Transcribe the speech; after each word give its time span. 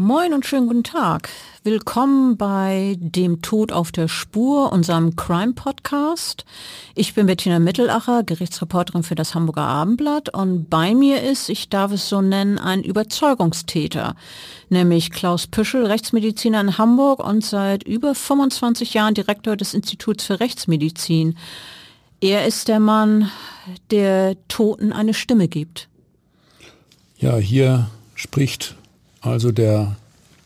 Moin 0.00 0.32
und 0.32 0.46
schönen 0.46 0.68
guten 0.68 0.84
Tag. 0.84 1.28
Willkommen 1.64 2.36
bei 2.36 2.94
dem 3.00 3.42
Tod 3.42 3.72
auf 3.72 3.90
der 3.90 4.06
Spur, 4.06 4.72
unserem 4.72 5.16
Crime 5.16 5.54
Podcast. 5.54 6.44
Ich 6.94 7.14
bin 7.14 7.26
Bettina 7.26 7.58
Mittelacher, 7.58 8.22
Gerichtsreporterin 8.22 9.02
für 9.02 9.16
das 9.16 9.34
Hamburger 9.34 9.62
Abendblatt 9.62 10.32
und 10.32 10.70
bei 10.70 10.94
mir 10.94 11.24
ist, 11.24 11.48
ich 11.48 11.68
darf 11.68 11.90
es 11.90 12.08
so 12.08 12.22
nennen, 12.22 12.60
ein 12.60 12.84
Überzeugungstäter, 12.84 14.14
nämlich 14.68 15.10
Klaus 15.10 15.48
Püschel, 15.48 15.84
Rechtsmediziner 15.84 16.60
in 16.60 16.78
Hamburg 16.78 17.18
und 17.18 17.44
seit 17.44 17.82
über 17.82 18.14
25 18.14 18.94
Jahren 18.94 19.14
Direktor 19.14 19.56
des 19.56 19.74
Instituts 19.74 20.22
für 20.22 20.38
Rechtsmedizin. 20.38 21.36
Er 22.20 22.46
ist 22.46 22.68
der 22.68 22.78
Mann, 22.78 23.32
der 23.90 24.36
Toten 24.46 24.92
eine 24.92 25.12
Stimme 25.12 25.48
gibt. 25.48 25.88
Ja, 27.16 27.36
hier 27.38 27.90
spricht 28.14 28.77
also 29.20 29.52
der 29.52 29.96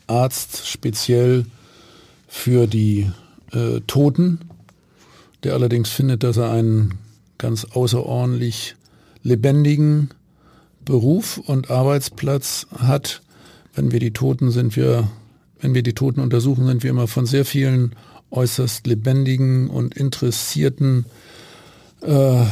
Arzt 0.07 0.67
speziell 0.67 1.47
für 2.29 2.67
die 2.67 3.11
äh, 3.53 3.81
Toten, 3.87 4.39
der 5.43 5.55
allerdings 5.55 5.91
findet, 5.91 6.23
dass 6.23 6.37
er 6.37 6.51
einen 6.51 6.99
ganz 7.39 7.65
außerordentlich 7.65 8.77
lebendigen 9.23 10.11
Beruf 10.85 11.39
und 11.39 11.71
Arbeitsplatz 11.71 12.67
hat. 12.77 13.23
Wenn 13.75 13.93
wir 13.93 14.01
die 14.01 14.13
Toten 14.13 14.51
sind 14.51 14.77
wir, 14.77 15.09
wenn 15.61 15.75
wir 15.75 15.83
die 15.83 15.95
Toten 15.95 16.21
untersuchen, 16.21 16.67
sind 16.67 16.83
wir 16.83 16.91
immer 16.91 17.09
von 17.09 17.27
sehr 17.27 17.45
vielen 17.45 17.95
äußerst 18.31 18.87
lebendigen 18.87 19.69
und 19.69 19.97
interessierten 19.97 21.05
äh, 22.01 22.45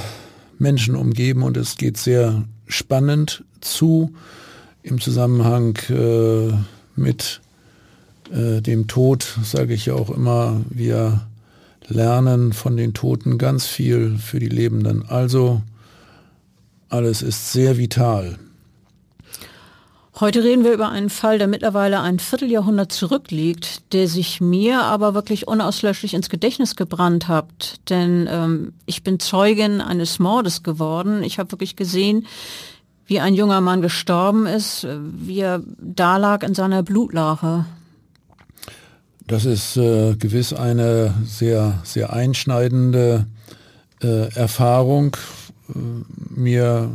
Menschen 0.59 0.95
umgeben 0.95 1.43
und 1.43 1.57
es 1.57 1.77
geht 1.77 1.97
sehr 1.97 2.45
spannend 2.67 3.45
zu 3.61 4.13
im 4.83 5.01
Zusammenhang 5.01 5.77
äh, 5.89 6.53
mit 6.97 7.41
äh, 8.33 8.61
dem 8.61 8.87
Tod, 8.87 9.27
sage 9.43 9.75
ich 9.75 9.87
ja 9.87 9.95
auch 9.95 10.11
immer, 10.11 10.61
wir 10.71 11.27
lernen 11.89 12.53
von 12.53 12.77
den 12.77 12.95
Toten 12.95 13.39
ganz 13.39 13.67
viel 13.67 14.19
für 14.19 14.39
die 14.39 14.49
Lebenden. 14.49 15.05
Also 15.09 15.63
alles 16.89 17.23
ist 17.23 17.53
sehr 17.53 17.79
vital. 17.79 18.39
Heute 20.19 20.45
reden 20.45 20.65
wir 20.65 20.75
über 20.75 20.91
einen 20.91 21.09
Fall, 21.09 21.39
der 21.39 21.47
mittlerweile 21.47 22.01
ein 22.01 22.19
Vierteljahrhundert 22.19 22.93
zurückliegt, 22.93 23.93
der 23.95 24.07
sich 24.07 24.41
mir 24.41 24.83
aber 24.83 25.15
wirklich 25.15 25.49
unauslöschlich 25.49 26.13
ins 26.13 26.29
Gedächtnis 26.29 26.77
gebrannt 26.77 27.27
hat. 27.27 27.81
Denn 27.89 28.29
ähm, 28.31 28.75
ich 28.85 29.03
bin 29.03 29.19
Zeugin 29.19 29.81
eines 29.81 30.19
Mordes 30.19 30.63
geworden. 30.63 31.23
Ich 31.23 31.39
habe 31.39 31.53
wirklich 31.53 31.75
gesehen, 31.75 32.27
wie 33.11 33.19
ein 33.19 33.35
junger 33.35 33.61
Mann 33.61 33.83
gestorben 33.83 34.47
ist, 34.47 34.87
wie 34.87 35.41
er 35.41 35.61
da 35.81 36.17
lag 36.17 36.45
in 36.45 36.55
seiner 36.55 36.85
Blutlache. 36.85 37.67
Das 39.27 39.45
ist 39.45 39.77
äh, 39.77 40.15
gewiss 40.15 40.53
eine 40.53 41.13
sehr, 41.25 41.81
sehr 41.83 42.13
einschneidende 42.13 43.27
äh, 44.01 44.33
Erfahrung. 44.37 45.17
Äh, 45.69 45.79
mir 46.37 46.91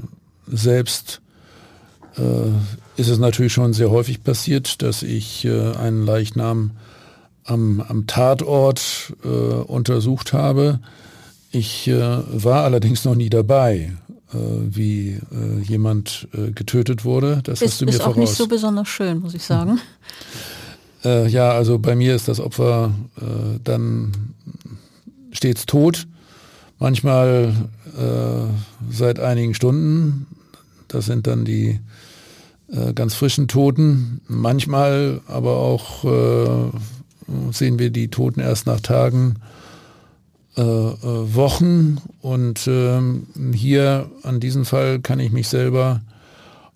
selbst 0.47 1.19
äh, 2.15 2.21
ist 2.95 3.09
es 3.09 3.19
natürlich 3.19 3.51
schon 3.51 3.73
sehr 3.73 3.91
häufig 3.91 4.23
passiert, 4.23 4.83
dass 4.83 5.03
ich 5.03 5.43
äh, 5.43 5.73
einen 5.73 6.05
Leichnam 6.05 6.71
am, 7.43 7.81
am 7.81 8.07
Tatort 8.07 9.13
untersucht 9.67 10.33
habe. 10.33 10.79
Ich 11.51 11.91
war 11.91 12.63
allerdings 12.63 13.05
noch 13.05 13.13
nie 13.13 13.29
dabei 13.29 13.91
wie 14.33 15.19
äh, 15.31 15.61
jemand 15.61 16.27
äh, 16.33 16.51
getötet 16.51 17.05
wurde. 17.05 17.41
Das 17.43 17.61
ist, 17.61 17.71
hast 17.73 17.81
du 17.81 17.85
mir 17.85 17.91
ist 17.91 18.01
voraus. 18.01 18.13
auch 18.13 18.19
nicht 18.19 18.33
so 18.33 18.47
besonders 18.47 18.87
schön, 18.87 19.19
muss 19.19 19.33
ich 19.33 19.43
sagen. 19.43 19.79
Äh, 21.03 21.27
ja, 21.27 21.51
also 21.51 21.77
bei 21.79 21.95
mir 21.95 22.15
ist 22.15 22.27
das 22.27 22.39
Opfer 22.39 22.93
äh, 23.17 23.59
dann 23.63 24.11
stets 25.31 25.65
tot. 25.65 26.07
Manchmal 26.79 27.53
äh, 27.97 28.91
seit 28.91 29.19
einigen 29.19 29.53
Stunden. 29.53 30.27
Das 30.87 31.05
sind 31.05 31.27
dann 31.27 31.45
die 31.45 31.79
ganz 32.95 33.13
frischen 33.13 33.47
Toten. 33.47 34.21
Manchmal 34.27 35.21
aber 35.27 35.57
auch 35.57 36.03
sehen 37.51 37.77
wir 37.77 37.91
die 37.91 38.07
Toten 38.07 38.39
erst 38.39 38.65
nach 38.65 38.79
Tagen 38.79 39.35
äh, 40.57 40.61
äh, 40.61 41.35
Wochen 41.35 41.97
und 42.21 42.65
ähm, 42.67 43.27
hier 43.53 44.09
an 44.23 44.39
diesen 44.39 44.65
Fall 44.65 44.99
kann 44.99 45.19
ich 45.19 45.31
mich 45.31 45.49
selber 45.49 46.01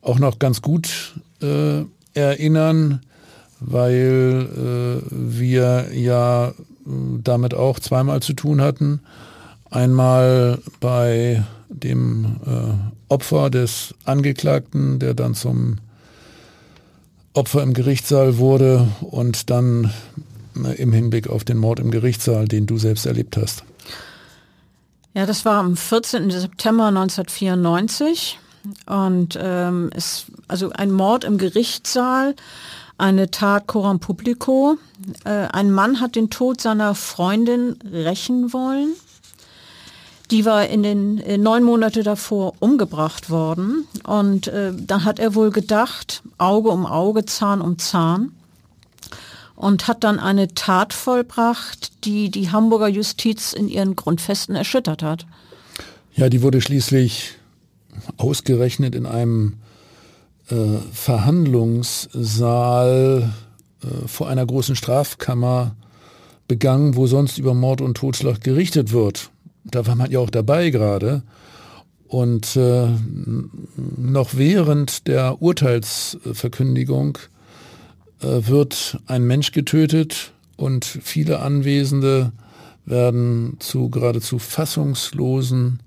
auch 0.01 0.19
noch 0.19 0.39
ganz 0.39 0.61
gut 0.61 1.15
äh, 1.41 1.83
erinnern, 2.13 3.01
weil 3.59 4.47
äh, 4.51 5.07
wir 5.11 5.87
ja 5.93 6.49
äh, 6.49 6.53
damit 7.23 7.53
auch 7.53 7.79
zweimal 7.79 8.21
zu 8.21 8.33
tun 8.33 8.61
hatten. 8.61 8.99
Einmal 9.69 10.59
bei 10.79 11.43
dem 11.69 12.25
äh, 12.45 13.13
Opfer 13.13 13.49
des 13.49 13.93
Angeklagten, 14.03 14.99
der 14.99 15.13
dann 15.13 15.35
zum 15.35 15.77
Opfer 17.33 17.63
im 17.63 17.73
Gerichtssaal 17.73 18.37
wurde 18.39 18.87
und 19.01 19.49
dann 19.49 19.93
im 20.65 20.91
Hinblick 20.91 21.27
auf 21.27 21.43
den 21.43 21.57
Mord 21.57 21.79
im 21.79 21.91
Gerichtssaal, 21.91 22.47
den 22.47 22.65
du 22.65 22.77
selbst 22.77 23.05
erlebt 23.05 23.37
hast. 23.37 23.63
Ja, 25.13 25.25
das 25.25 25.43
war 25.43 25.59
am 25.59 25.75
14. 25.75 26.29
September 26.29 26.85
1994 26.85 28.39
und 28.85 29.37
ähm, 29.41 29.89
es, 29.93 30.25
also 30.47 30.69
ein 30.71 30.91
Mord 30.91 31.23
im 31.23 31.37
Gerichtssaal, 31.37 32.35
eine 32.97 33.31
Tat 33.31 33.67
coram 33.67 33.99
publico. 33.99 34.77
Äh, 35.23 35.47
ein 35.51 35.71
Mann 35.71 35.99
hat 35.99 36.15
den 36.15 36.29
Tod 36.29 36.61
seiner 36.61 36.95
Freundin 36.95 37.77
rächen 37.91 38.53
wollen. 38.53 38.93
Die 40.31 40.45
war 40.45 40.67
in 40.67 40.83
den 40.83 41.17
äh, 41.19 41.37
neun 41.37 41.63
Monate 41.63 42.03
davor 42.03 42.53
umgebracht 42.59 43.31
worden 43.31 43.87
und 44.05 44.47
äh, 44.47 44.73
dann 44.75 45.05
hat 45.05 45.17
er 45.17 45.33
wohl 45.33 45.49
gedacht, 45.49 46.21
Auge 46.37 46.69
um 46.69 46.85
Auge, 46.85 47.25
Zahn 47.25 47.61
um 47.61 47.79
Zahn 47.79 48.31
und 49.59 49.87
hat 49.89 50.05
dann 50.05 50.19
eine 50.19 50.47
Tat 50.47 50.93
vollbracht, 50.93 52.05
die 52.05 52.31
die 52.31 52.49
Hamburger 52.49 52.87
Justiz 52.87 53.51
in 53.51 53.67
ihren 53.67 53.97
Grundfesten 53.97 54.55
erschüttert 54.55 55.03
hat. 55.03 55.25
Ja, 56.15 56.29
die 56.29 56.41
wurde 56.41 56.61
schließlich 56.61 57.33
ausgerechnet 58.15 58.95
in 58.95 59.05
einem 59.05 59.57
äh, 60.49 60.77
Verhandlungssaal 60.93 63.33
äh, 63.83 63.87
vor 64.07 64.29
einer 64.29 64.45
großen 64.45 64.77
Strafkammer 64.77 65.75
begangen, 66.47 66.95
wo 66.95 67.07
sonst 67.07 67.37
über 67.37 67.53
Mord 67.53 67.81
und 67.81 67.97
Totschlag 67.97 68.39
gerichtet 68.39 68.93
wird. 68.93 69.29
Da 69.65 69.85
war 69.85 69.95
man 69.95 70.09
ja 70.09 70.19
auch 70.19 70.29
dabei 70.29 70.69
gerade. 70.69 71.21
Und 72.07 72.55
äh, 72.55 72.87
noch 73.97 74.35
während 74.35 75.09
der 75.09 75.41
Urteilsverkündigung 75.41 77.17
wird 78.19 78.99
ein 79.05 79.23
Mensch 79.23 79.51
getötet 79.51 80.33
und 80.57 80.85
viele 80.85 81.39
Anwesende 81.39 82.31
werden 82.85 83.57
zu 83.59 83.89
geradezu 83.89 84.39
fassungslosen 84.39 85.79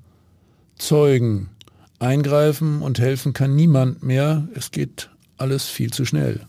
Zeugen. 0.76 1.49
Eingreifen 1.99 2.82
und 2.82 2.99
helfen 2.99 3.32
kann 3.32 3.55
niemand 3.55 4.02
mehr. 4.02 4.49
Es 4.55 4.70
geht 4.70 5.11
alles 5.37 5.67
viel 5.67 5.93
zu 5.93 6.05
schnell. 6.05 6.40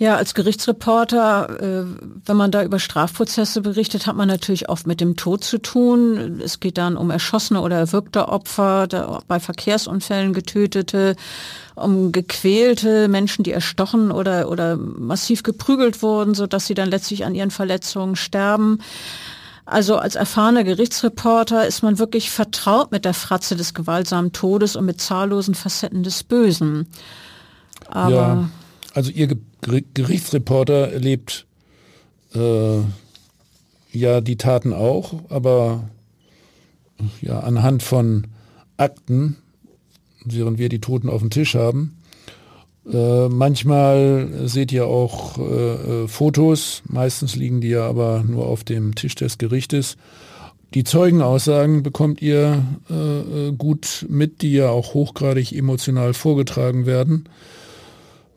Ja, 0.00 0.16
als 0.16 0.32
Gerichtsreporter, 0.32 1.60
äh, 1.60 1.84
wenn 2.24 2.36
man 2.38 2.50
da 2.50 2.64
über 2.64 2.78
Strafprozesse 2.78 3.60
berichtet, 3.60 4.06
hat 4.06 4.16
man 4.16 4.28
natürlich 4.28 4.70
oft 4.70 4.86
mit 4.86 4.98
dem 4.98 5.14
Tod 5.14 5.44
zu 5.44 5.58
tun. 5.58 6.40
Es 6.42 6.58
geht 6.58 6.78
dann 6.78 6.96
um 6.96 7.10
erschossene 7.10 7.60
oder 7.60 7.76
erwürgte 7.76 8.30
Opfer, 8.30 8.88
bei 9.28 9.38
Verkehrsunfällen 9.38 10.32
getötete, 10.32 11.16
um 11.74 12.12
gequälte 12.12 13.08
Menschen, 13.08 13.42
die 13.42 13.52
erstochen 13.52 14.10
oder, 14.10 14.48
oder 14.48 14.78
massiv 14.78 15.42
geprügelt 15.42 16.00
wurden, 16.02 16.32
sodass 16.32 16.66
sie 16.66 16.72
dann 16.72 16.88
letztlich 16.88 17.26
an 17.26 17.34
ihren 17.34 17.50
Verletzungen 17.50 18.16
sterben. 18.16 18.78
Also 19.66 19.98
als 19.98 20.14
erfahrener 20.14 20.64
Gerichtsreporter 20.64 21.66
ist 21.66 21.82
man 21.82 21.98
wirklich 21.98 22.30
vertraut 22.30 22.90
mit 22.90 23.04
der 23.04 23.12
Fratze 23.12 23.54
des 23.54 23.74
gewaltsamen 23.74 24.32
Todes 24.32 24.76
und 24.76 24.86
mit 24.86 24.98
zahllosen 24.98 25.54
Facetten 25.54 26.02
des 26.02 26.22
Bösen. 26.22 26.86
Aber 27.86 28.10
ja, 28.10 28.48
also 28.94 29.10
Ihr 29.10 29.28
Gerichtsreporter 29.62 30.92
erlebt 30.92 31.46
äh, 32.34 32.78
ja 33.92 34.20
die 34.20 34.36
Taten 34.36 34.72
auch, 34.72 35.14
aber 35.28 35.88
ja 37.20 37.40
anhand 37.40 37.82
von 37.82 38.26
Akten, 38.76 39.36
während 40.24 40.58
wir 40.58 40.68
die 40.68 40.80
Toten 40.80 41.08
auf 41.08 41.20
dem 41.20 41.30
Tisch 41.30 41.54
haben. 41.54 41.96
Äh, 42.90 43.28
manchmal 43.28 44.48
seht 44.48 44.72
ihr 44.72 44.86
auch 44.86 45.38
äh, 45.38 46.02
äh 46.02 46.08
Fotos, 46.08 46.82
meistens 46.86 47.36
liegen 47.36 47.60
die 47.60 47.68
ja 47.68 47.86
aber 47.86 48.24
nur 48.26 48.46
auf 48.46 48.64
dem 48.64 48.94
Tisch 48.94 49.14
des 49.14 49.38
Gerichtes. 49.38 49.96
Die 50.72 50.84
Zeugenaussagen 50.84 51.82
bekommt 51.82 52.22
ihr 52.22 52.64
äh, 52.88 53.48
äh 53.48 53.52
gut 53.52 54.06
mit, 54.08 54.40
die 54.40 54.52
ja 54.52 54.70
auch 54.70 54.94
hochgradig 54.94 55.52
emotional 55.52 56.14
vorgetragen 56.14 56.86
werden 56.86 57.28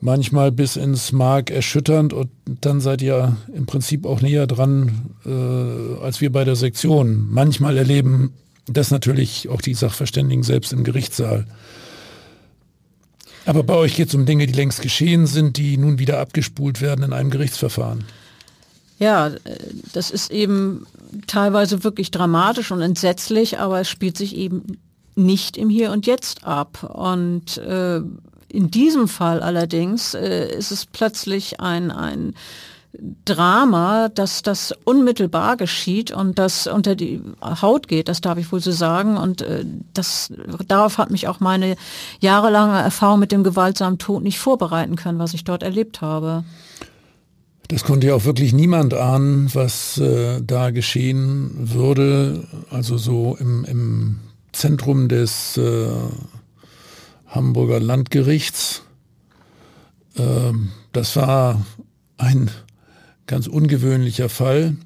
manchmal 0.04 0.52
bis 0.52 0.76
ins 0.76 1.14
Mark 1.14 1.50
erschütternd 1.50 2.12
und 2.12 2.30
dann 2.46 2.82
seid 2.82 3.02
ihr 3.02 3.38
im 3.54 3.66
Prinzip 3.66 4.06
auch 4.06 4.22
näher 4.22 4.48
dran 4.48 5.16
äh, 5.26 6.04
als 6.04 6.20
wir 6.20 6.32
bei 6.32 6.44
der 6.44 6.58
Sektion. 6.58 7.28
Manchmal 7.30 7.78
erleben 7.78 8.34
das 8.68 8.92
natürlich 8.92 9.48
auch 9.50 9.62
die 9.62 9.74
Sachverständigen 9.74 10.44
selbst 10.44 10.74
im 10.74 10.84
Gerichtssaal. 10.84 11.48
Aber 13.46 13.64
bei 13.64 13.76
euch 13.76 13.96
geht 13.96 14.10
es 14.10 14.16
um 14.16 14.26
Dinge, 14.26 14.46
die 14.46 14.54
längst 14.54 14.82
geschehen 14.82 15.26
sind, 15.26 15.58
die 15.58 15.78
nun 15.78 16.00
wieder 16.00 16.20
abgespult 16.20 16.82
werden 16.82 17.04
in 17.04 17.14
einem 17.14 17.30
Gerichtsverfahren. 17.30 18.04
Ja, 19.00 19.32
das 19.94 20.12
ist 20.12 20.32
eben 20.32 20.86
teilweise 21.28 21.84
wirklich 21.84 22.12
dramatisch 22.12 22.72
und 22.72 22.82
entsetzlich, 22.82 23.60
aber 23.60 23.82
es 23.82 23.90
spielt 23.90 24.18
sich 24.18 24.36
eben 24.36 24.78
nicht 25.16 25.58
im 25.58 25.70
Hier 25.70 25.92
und 25.92 26.06
Jetzt 26.08 26.46
ab. 26.46 26.90
Und 26.94 27.58
äh, 27.58 28.02
in 28.54 28.70
diesem 28.70 29.08
Fall 29.08 29.42
allerdings 29.42 30.14
äh, 30.14 30.56
ist 30.56 30.72
es 30.72 30.86
plötzlich 30.86 31.60
ein, 31.60 31.92
ein 31.92 32.36
Drama, 33.26 34.10
dass 34.10 34.44
das 34.44 34.76
unmittelbar 34.84 35.58
geschieht 35.58 36.12
und 36.12 36.38
das 36.38 36.68
unter 36.68 36.96
die 36.96 37.20
Haut 37.42 37.88
geht, 37.88 38.08
das 38.08 38.22
darf 38.22 38.38
ich 38.38 38.52
wohl 38.52 38.60
so 38.60 38.72
sagen. 38.72 39.18
Und 39.18 39.42
äh, 39.42 39.66
das, 39.96 40.32
darauf 40.68 41.00
hat 41.00 41.10
mich 41.10 41.28
auch 41.28 41.40
meine 41.40 41.76
jahrelange 42.20 42.80
Erfahrung 42.80 43.20
mit 43.20 43.32
dem 43.32 43.44
gewaltsamen 43.44 43.98
Tod 43.98 44.22
nicht 44.22 44.38
vorbereiten 44.38 44.96
können, 44.96 45.18
was 45.18 45.34
ich 45.34 45.44
dort 45.44 45.64
erlebt 45.64 46.02
habe. 46.02 46.44
Das 47.70 47.84
konnte 47.84 48.08
ja 48.08 48.14
auch 48.14 48.26
wirklich 48.26 48.54
niemand 48.54 48.94
ahnen, 48.94 49.50
was 49.56 49.98
äh, 49.98 50.42
da 50.44 50.70
geschehen 50.70 51.50
würde. 51.56 52.44
Also 52.70 53.00
so 53.00 53.36
im, 53.40 53.66
im 53.66 54.20
Zentrum 54.52 55.08
des 55.08 55.58
äh, 55.58 55.88
Hamburger 57.34 57.80
Landgerichts. 57.80 58.84
Ähm, 60.18 60.70
das 60.92 61.16
war 61.16 61.66
ein 62.18 62.52
ganz 63.26 63.48
ungewöhnlicher 63.48 64.30
Fall. 64.30 64.78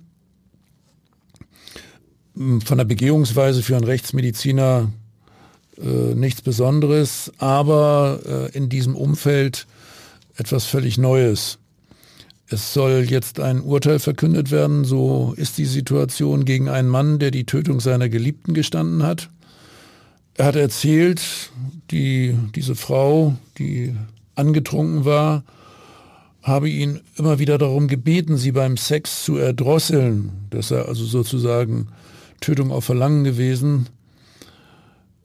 Von 2.35 2.77
der 2.77 2.85
Begehungsweise 2.85 3.63
für 3.63 3.75
einen 3.75 3.83
Rechtsmediziner 3.83 4.91
äh, 5.77 6.15
nichts 6.15 6.41
Besonderes, 6.41 7.33
aber 7.37 8.19
äh, 8.25 8.57
in 8.57 8.69
diesem 8.69 8.95
Umfeld 8.95 9.67
etwas 10.37 10.65
völlig 10.65 10.97
Neues. 10.97 11.57
Es 12.47 12.73
soll 12.73 13.05
jetzt 13.09 13.41
ein 13.41 13.59
Urteil 13.59 13.99
verkündet 13.99 14.51
werden, 14.51 14.85
so 14.85 15.33
ist 15.35 15.57
die 15.57 15.65
Situation 15.65 16.45
gegen 16.45 16.69
einen 16.69 16.87
Mann, 16.87 17.19
der 17.19 17.31
die 17.31 17.45
Tötung 17.45 17.81
seiner 17.81 18.07
Geliebten 18.07 18.53
gestanden 18.53 19.03
hat. 19.03 19.29
Er 20.37 20.45
hat 20.45 20.55
erzählt, 20.55 21.21
die, 21.89 22.37
diese 22.55 22.75
Frau, 22.75 23.35
die 23.57 23.95
angetrunken 24.35 25.03
war, 25.03 25.43
habe 26.43 26.69
ihn 26.69 27.01
immer 27.17 27.39
wieder 27.39 27.57
darum 27.57 27.87
gebeten, 27.87 28.37
sie 28.37 28.51
beim 28.51 28.77
Sex 28.77 29.23
zu 29.23 29.37
erdrosseln. 29.37 30.31
Das 30.51 30.67
sei 30.67 30.79
also 30.79 31.05
sozusagen 31.05 31.87
Tötung 32.39 32.71
auf 32.71 32.85
Verlangen 32.85 33.23
gewesen. 33.23 33.89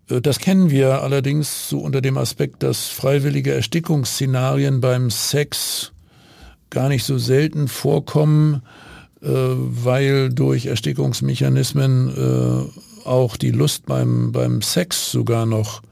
Äh, 0.08 0.22
das 0.22 0.38
kennen 0.38 0.70
wir 0.70 1.02
allerdings 1.02 1.68
so 1.68 1.80
unter 1.80 2.00
dem 2.00 2.16
Aspekt, 2.16 2.62
dass 2.62 2.88
freiwillige 2.88 3.52
Erstickungsszenarien 3.52 4.80
beim 4.80 5.10
Sex 5.10 5.92
gar 6.70 6.88
nicht 6.88 7.04
so 7.04 7.18
selten 7.18 7.68
vorkommen, 7.68 8.62
äh, 9.20 9.28
weil 9.28 10.30
durch 10.30 10.66
Erstickungsmechanismen 10.66 12.08
äh, 12.08 12.91
auch 13.06 13.36
die 13.36 13.50
Lust 13.50 13.86
beim, 13.86 14.32
beim 14.32 14.62
Sex 14.62 15.10
sogar 15.10 15.46
noch 15.46 15.82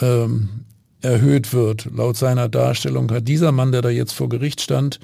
ähm, 0.00 0.48
erhöht 1.00 1.52
wird. 1.52 1.88
Laut 1.94 2.16
seiner 2.16 2.48
Darstellung 2.48 3.10
hat 3.10 3.28
dieser 3.28 3.52
Mann, 3.52 3.72
der 3.72 3.82
da 3.82 3.88
jetzt 3.88 4.12
vor 4.12 4.28
Gericht 4.28 4.60
stand, 4.60 5.00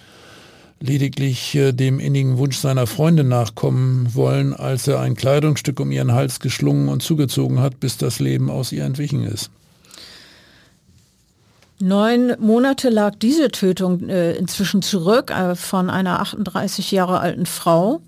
lediglich 0.81 1.55
äh, 1.55 1.73
dem 1.73 2.01
innigen 2.01 2.39
Wunsch 2.39 2.59
seiner 2.59 2.87
Freundin 2.87 3.29
nachkommen 3.29 4.15
wollen, 4.15 4.53
als 4.53 4.87
er 4.87 5.01
ein 5.01 5.15
Kleidungsstück 5.15 5.81
um 5.81 5.91
ihren 5.91 6.13
Hals 6.13 6.41
geschlungen 6.41 6.89
und 6.89 7.03
zugezogen 7.03 7.61
hat, 7.61 7.81
bis 7.81 7.97
das 7.97 8.19
Leben 8.21 8.51
aus 8.51 8.73
ihr 8.73 8.85
entwichen 8.85 9.25
ist. 9.25 9.51
Neun 11.79 12.35
Monate 12.41 12.89
lag 12.89 13.17
diese 13.17 13.51
Tötung 13.51 14.09
äh, 14.09 14.33
inzwischen 14.33 14.81
zurück 14.81 15.31
äh, 15.31 15.55
von 15.55 15.91
einer 15.91 16.21
38 16.21 16.91
Jahre 16.91 17.21
alten 17.21 17.45
Frau 17.45 18.01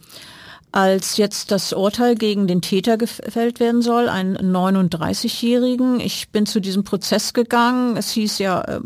als 0.73 1.17
jetzt 1.17 1.51
das 1.51 1.73
Urteil 1.73 2.15
gegen 2.15 2.47
den 2.47 2.61
Täter 2.61 2.97
gefällt 2.99 3.61
werden 3.61 3.83
soll, 3.83 4.09
einen 4.09 4.37
39-Jährigen. 4.37 6.01
Ich 6.01 6.29
bin 6.29 6.47
zu 6.47 6.61
diesem 6.61 6.85
Prozess 6.85 7.33
gegangen. 7.33 7.97
Es 7.97 8.11
hieß 8.11 8.39
ja 8.39 8.61
äh, 8.63 8.81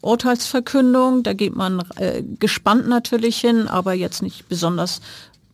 Urteilsverkündung. 0.00 1.22
Da 1.22 1.32
geht 1.32 1.54
man 1.54 1.82
äh, 1.96 2.22
gespannt 2.38 2.88
natürlich 2.88 3.38
hin, 3.40 3.68
aber 3.68 3.92
jetzt 3.92 4.22
nicht 4.22 4.48
besonders 4.48 5.00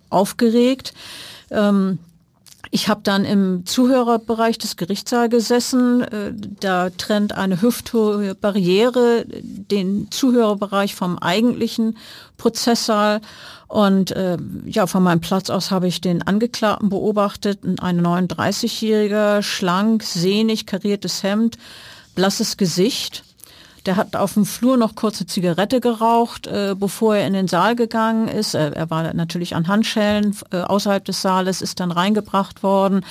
aufgeregt. 0.09 0.95
Ähm, 1.51 1.99
ich 2.77 2.91
habe 2.91 3.01
dann 3.03 3.25
im 3.25 3.65
Zuhörerbereich 3.65 4.59
des 4.59 4.77
Gerichtssaals 4.77 5.31
gesessen. 5.31 6.03
Äh, 6.03 6.35
da 6.61 6.91
trennt 6.91 7.33
eine 7.33 7.63
hüfthohe 7.63 8.35
Barriere 8.35 9.25
den 9.27 10.11
Zuhörerbereich 10.11 10.95
vom 10.95 11.19
eigentlichen 11.19 11.97
Prozesssaal. 12.37 13.23
Und 13.67 14.11
äh, 14.11 14.37
ja, 14.67 14.87
von 14.87 15.03
meinem 15.03 15.23
Platz 15.23 15.49
aus 15.49 15.71
habe 15.71 15.89
ich 15.89 16.03
den 16.03 16.21
Angeklagten 16.21 16.91
beobachtet, 16.91 17.61
ein 17.65 17.99
39-jähriger, 18.03 19.41
schlank, 19.41 20.03
sehnig, 20.03 20.67
kariertes 20.67 21.23
Hemd, 21.23 21.57
blasses 22.15 22.59
Gesicht. 22.59 23.25
Der 23.87 23.97
hat 23.97 24.17
auf 24.17 24.35
dem 24.35 24.45
Flur 24.45 24.77
noch 24.77 24.95
kurze 24.97 25.27
Zigarette 25.27 25.81
geraucht, 25.81 26.47
äh, 26.47 26.75
bevor 26.77 27.17
er 27.17 27.27
in 27.27 27.33
den 27.33 27.49
Saal 27.49 27.77
gegangen 27.77 28.29
ist. 28.29 28.55
Er, 28.55 28.77
er 28.77 28.91
war 28.91 29.15
natürlich 29.15 29.55
an 29.55 29.69
Handschellen 29.69 30.37
äh, 30.51 30.59
außerhalb 30.59 31.05
des 31.05 31.23
Saales, 31.23 31.63
ist 31.63 31.81
dann 31.81 31.93
reingebracht 31.93 32.63
worden 32.63 33.05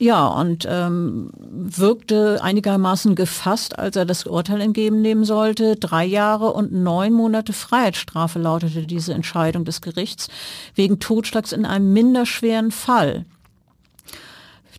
ja, 0.00 0.26
und 0.28 0.66
ähm, 0.66 1.28
wirkte 1.36 2.42
einigermaßen 2.42 3.14
gefasst, 3.14 3.78
als 3.78 3.96
er 3.96 4.06
das 4.06 4.24
Urteil 4.24 4.62
entgegennehmen 4.62 5.24
sollte. 5.24 5.76
Drei 5.76 6.06
Jahre 6.06 6.54
und 6.54 6.72
neun 6.72 7.12
Monate 7.12 7.52
Freiheitsstrafe 7.52 8.38
lautete 8.38 8.86
diese 8.86 9.12
Entscheidung 9.12 9.66
des 9.66 9.82
Gerichts 9.82 10.28
wegen 10.74 11.00
Totschlags 11.00 11.52
in 11.52 11.66
einem 11.66 11.92
minderschweren 11.92 12.70
Fall. 12.70 13.26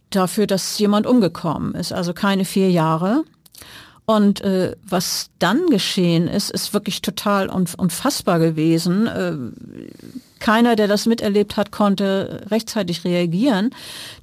Dafür, 0.09 0.47
dass 0.47 0.79
jemand 0.79 1.05
umgekommen 1.05 1.75
ist, 1.75 1.93
also 1.93 2.13
keine 2.13 2.43
vier 2.43 2.71
Jahre. 2.71 3.23
Und 4.05 4.41
äh, 4.41 4.75
was 4.84 5.29
dann 5.39 5.67
geschehen 5.67 6.27
ist, 6.27 6.50
ist 6.50 6.74
wirklich 6.74 7.01
total 7.01 7.50
unfassbar 7.50 8.39
gewesen. 8.39 9.08
Äh, 9.08 9.36
keiner, 10.39 10.75
der 10.75 10.88
das 10.88 11.05
miterlebt 11.05 11.55
hat, 11.55 11.72
konnte 11.72 12.46
rechtzeitig 12.50 13.05
reagieren, 13.05 13.70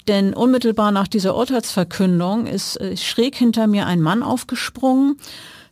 denn 0.09 0.35
unmittelbar 0.35 0.91
nach 0.91 1.09
dieser 1.09 1.37
Urteilsverkündung 1.37 2.47
ist 2.47 2.79
äh, 2.81 2.97
schräg 2.97 3.37
hinter 3.37 3.67
mir 3.67 3.87
ein 3.87 4.03
Mann 4.03 4.23
aufgesprungen, 4.23 5.17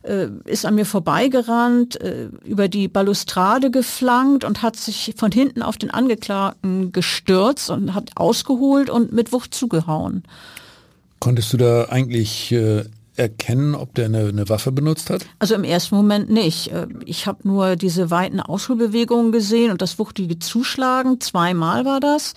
äh, 0.03 0.27
ist 0.45 0.65
an 0.65 0.75
mir 0.75 0.85
vorbeigerannt, 0.85 1.99
äh, 2.01 2.29
über 2.45 2.69
die 2.69 2.87
Balustrade 2.87 3.69
geflankt 3.69 4.45
und 4.45 4.63
hat 4.63 4.77
sich 4.77 5.13
von 5.17 5.31
hinten 5.31 5.61
auf 5.61 5.77
den 5.77 5.91
Angeklagten 5.91 6.93
gestürzt 6.93 7.69
und 7.69 7.93
hat 7.93 8.11
ausgeholt 8.15 8.89
und 8.89 9.11
mit 9.11 9.33
Wucht 9.33 9.53
zugehauen. 9.53 10.23
Konntest 11.19 11.51
du 11.51 11.57
da 11.57 11.85
eigentlich 11.89 12.51
äh, 12.51 12.85
erkennen, 13.17 13.75
ob 13.75 13.93
der 13.95 14.05
eine, 14.05 14.27
eine, 14.27 14.49
Waffe 14.49 14.71
benutzt 14.71 15.09
hat? 15.09 15.25
Also 15.39 15.55
im 15.55 15.63
ersten 15.63 15.95
Moment 15.95 16.29
nicht. 16.29 16.71
Äh, 16.71 16.87
ich 17.05 17.27
habe 17.27 17.47
nur 17.47 17.75
diese 17.75 18.11
weiten 18.11 18.39
Ausholbewegungen 18.39 19.31
gesehen 19.31 19.71
und 19.71 19.81
das 19.81 19.99
wuchtige 19.99 20.39
Zuschlagen. 20.39 21.19
Zweimal 21.19 21.85
war 21.85 21.99
das. 21.99 22.33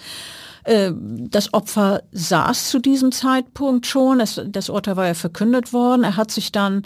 Äh, 0.64 0.92
das 0.96 1.52
Opfer 1.54 2.02
saß 2.12 2.70
zu 2.70 2.78
diesem 2.78 3.12
Zeitpunkt 3.12 3.87
schon. 3.87 4.18
Das, 4.18 4.40
das 4.46 4.70
Urteil 4.70 4.96
war 4.96 5.06
ja 5.06 5.14
verkündet 5.14 5.72
worden. 5.72 6.04
Er 6.04 6.16
hat 6.16 6.30
sich 6.30 6.52
dann 6.52 6.82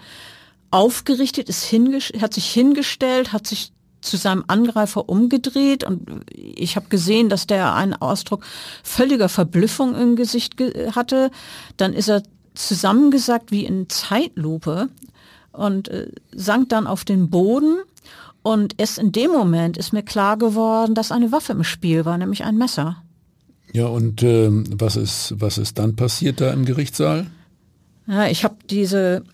aufgerichtet, 0.70 1.48
ist 1.48 1.72
hat 2.20 2.34
sich 2.34 2.50
hingestellt, 2.50 3.32
hat 3.32 3.46
sich 3.46 3.72
zu 4.00 4.16
seinem 4.16 4.44
Angreifer 4.48 5.08
umgedreht 5.08 5.82
und 5.82 6.24
ich 6.34 6.76
habe 6.76 6.88
gesehen, 6.88 7.28
dass 7.28 7.46
der 7.46 7.74
einen 7.74 7.94
Ausdruck 7.94 8.44
völliger 8.82 9.28
Verblüffung 9.28 9.94
im 9.94 10.14
Gesicht 10.14 10.56
hatte. 10.94 11.30
Dann 11.78 11.94
ist 11.94 12.08
er 12.08 12.22
zusammengesackt 12.54 13.50
wie 13.50 13.64
in 13.64 13.88
Zeitlupe 13.88 14.88
und 15.52 15.88
äh, 15.88 16.08
sank 16.34 16.68
dann 16.68 16.86
auf 16.86 17.04
den 17.04 17.30
Boden. 17.30 17.78
Und 18.42 18.74
erst 18.78 18.98
in 18.98 19.12
dem 19.12 19.30
Moment 19.30 19.76
ist 19.76 19.92
mir 19.92 20.02
klar 20.02 20.36
geworden, 20.36 20.94
dass 20.94 21.12
eine 21.12 21.32
Waffe 21.32 21.52
im 21.52 21.64
Spiel 21.64 22.04
war, 22.04 22.18
nämlich 22.18 22.44
ein 22.44 22.56
Messer. 22.56 23.02
Ja, 23.72 23.86
und 23.86 24.22
äh, 24.22 24.48
was, 24.50 24.96
ist, 24.96 25.34
was 25.38 25.58
ist 25.58 25.78
dann 25.78 25.96
passiert 25.96 26.40
da 26.40 26.52
im 26.52 26.64
Gerichtssaal? 26.64 27.26
Ja, 28.06 28.26
ich 28.26 28.44
habe 28.44 28.56
diese 28.68 29.24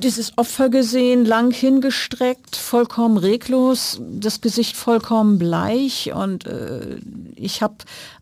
dieses 0.00 0.36
Opfer 0.38 0.68
gesehen, 0.68 1.24
lang 1.24 1.52
hingestreckt, 1.52 2.56
vollkommen 2.56 3.16
reglos, 3.16 4.00
das 4.10 4.40
Gesicht 4.40 4.76
vollkommen 4.76 5.38
bleich 5.38 6.12
und 6.12 6.46
äh, 6.46 6.96
ich 7.36 7.62
habe 7.62 7.76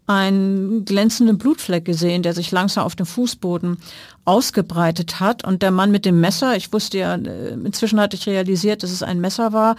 einen 0.08 0.84
glänzenden 0.86 1.38
Blutfleck 1.38 1.84
gesehen, 1.84 2.22
der 2.22 2.32
sich 2.32 2.50
langsam 2.50 2.84
auf 2.84 2.96
dem 2.96 3.06
Fußboden 3.06 3.76
ausgebreitet 4.24 5.20
hat 5.20 5.44
und 5.44 5.62
der 5.62 5.70
Mann 5.70 5.90
mit 5.90 6.04
dem 6.04 6.20
Messer, 6.20 6.56
ich 6.56 6.72
wusste 6.72 6.98
ja, 6.98 7.14
äh, 7.14 7.50
inzwischen 7.50 8.00
hatte 8.00 8.16
ich 8.16 8.26
realisiert, 8.26 8.82
dass 8.82 8.90
es 8.90 9.02
ein 9.02 9.20
Messer 9.20 9.52
war, 9.52 9.76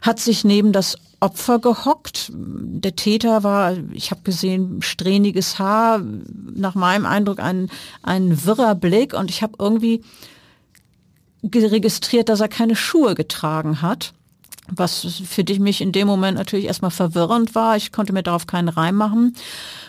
hat 0.00 0.20
sich 0.20 0.44
neben 0.44 0.72
das 0.72 0.96
Opfer 1.18 1.58
gehockt. 1.58 2.30
Der 2.32 2.96
Täter 2.96 3.42
war, 3.42 3.76
ich 3.92 4.10
habe 4.10 4.22
gesehen, 4.22 4.82
strähniges 4.82 5.58
Haar, 5.58 6.00
nach 6.54 6.74
meinem 6.74 7.06
Eindruck 7.06 7.40
ein, 7.40 7.68
ein 8.02 8.44
wirrer 8.44 8.74
Blick 8.74 9.14
und 9.14 9.30
ich 9.30 9.42
habe 9.42 9.54
irgendwie 9.58 10.02
geregistriert, 11.42 12.28
dass 12.28 12.40
er 12.40 12.48
keine 12.48 12.76
Schuhe 12.76 13.14
getragen 13.14 13.82
hat. 13.82 14.14
Was 14.68 15.22
für 15.26 15.42
dich 15.42 15.58
mich 15.58 15.80
in 15.80 15.92
dem 15.92 16.06
Moment 16.06 16.38
natürlich 16.38 16.66
erstmal 16.66 16.92
verwirrend 16.92 17.54
war. 17.54 17.76
Ich 17.76 17.90
konnte 17.90 18.12
mir 18.12 18.22
darauf 18.22 18.46
keinen 18.46 18.68
Reim 18.68 18.94
machen. 18.94 19.34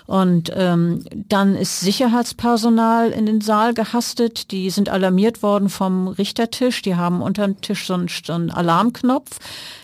Und 0.06 0.51
ähm, 0.56 1.06
dann 1.13 1.56
ist 1.56 1.80
Sicherheitspersonal 1.80 3.12
in 3.12 3.25
den 3.25 3.39
Saal 3.39 3.74
gehastet. 3.74 4.51
Die 4.51 4.70
sind 4.70 4.89
alarmiert 4.89 5.44
worden 5.44 5.70
vom 5.70 6.08
Richtertisch. 6.08 6.82
Die 6.82 6.96
haben 6.96 7.22
unter 7.22 7.46
dem 7.46 7.62
Tisch 7.62 7.86
so 7.86 7.94
einen, 7.94 8.08
so 8.08 8.34
einen 8.34 8.51
Alarmknopf. 8.51 9.38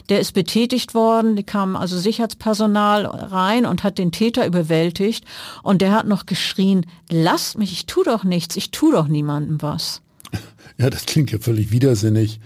Der 0.10 0.20
ist 0.20 0.34
betätigt 0.34 0.94
worden. 0.94 1.36
Die 1.36 1.44
kam 1.44 1.76
also 1.76 1.98
Sicherheitspersonal 1.98 3.06
rein 3.06 3.66
und 3.66 3.84
hat 3.84 3.98
den 3.98 4.12
Täter 4.12 4.46
überwältigt. 4.46 5.24
Und 5.64 5.82
der 5.82 5.92
hat 5.92 6.08
noch 6.08 6.26
geschrien, 6.26 6.86
lasst 7.10 7.58
mich, 7.58 7.72
ich 7.72 7.86
tu 7.86 8.04
doch 8.04 8.24
nichts, 8.24 8.58
ich 8.58 8.72
tu 8.72 8.92
doch 8.92 9.08
niemandem 9.08 9.62
was. 9.62 10.02
Ja, 10.78 10.90
das 10.90 11.06
klingt 11.06 11.30
ja 11.30 11.40
völlig 11.40 11.72
widersinnig, 11.72 12.40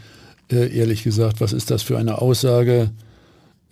äh, 0.51 0.75
ehrlich 0.75 1.03
gesagt. 1.03 1.41
Was 1.41 1.53
ist 1.53 1.71
das 1.71 1.83
für 1.83 1.97
eine 1.97 2.21
Aussage? 2.21 2.91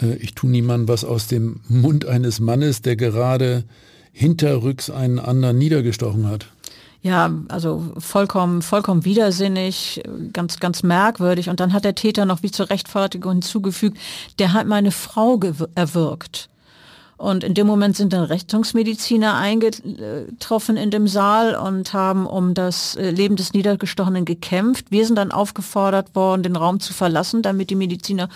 Äh, 0.01 0.16
ich 0.16 0.36
tue 0.36 0.50
niemandem 0.50 0.88
was 0.88 1.06
aus 1.06 1.28
dem 1.28 1.62
Mund 1.68 2.06
eines 2.06 2.40
Mannes, 2.40 2.82
der 2.82 2.96
gerade 2.96 3.63
hinterrücks 4.12 4.90
einen 4.90 5.20
anderen 5.20 5.58
niedergestochen 5.58 6.28
hat. 6.28 6.48
Ja, 7.04 7.34
also 7.48 7.94
vollkommen, 7.98 8.62
vollkommen 8.62 9.06
widersinnig, 9.06 10.04
ganz, 10.34 10.60
ganz 10.60 10.84
merkwürdig. 10.84 11.50
Und 11.50 11.60
dann 11.60 11.74
hat 11.74 11.84
der 11.84 11.96
Täter 11.96 12.25
noch 12.25 12.44
wie 12.44 12.51
zur 12.51 12.70
Rechtfertigung 12.70 13.34
hinzugefügt, 13.34 13.98
der 14.38 14.54
hat 14.54 14.68
meine 14.68 14.92
Frau 14.92 15.40
erwürgt. 15.74 16.50
Und 17.22 17.44
in 17.44 17.54
dem 17.54 17.68
Moment 17.68 17.96
sind 17.96 18.13
dann 18.13 18.24
Rettungsmediziner 18.24 19.36
eingetroffen 19.36 20.75
in 20.75 20.90
dem 20.90 21.08
Saal 21.08 21.54
und 21.54 21.94
haben 21.94 22.25
um 22.25 22.56
das 22.56 22.96
äh, 22.96 23.12
Leben 23.12 23.36
des 23.36 23.54
Niedergestochenen 23.54 24.25
gekämpft. 24.25 24.88
Wir 24.90 25.06
sind 25.06 25.18
dann 25.18 25.32
aufgefordert 25.32 26.16
worden, 26.16 26.42
den 26.42 26.56
Raum 26.56 26.80
zu 26.80 26.94
verlassen, 26.94 27.44
damit 27.44 27.70
die 27.70 27.75
Mediziner 27.75 28.28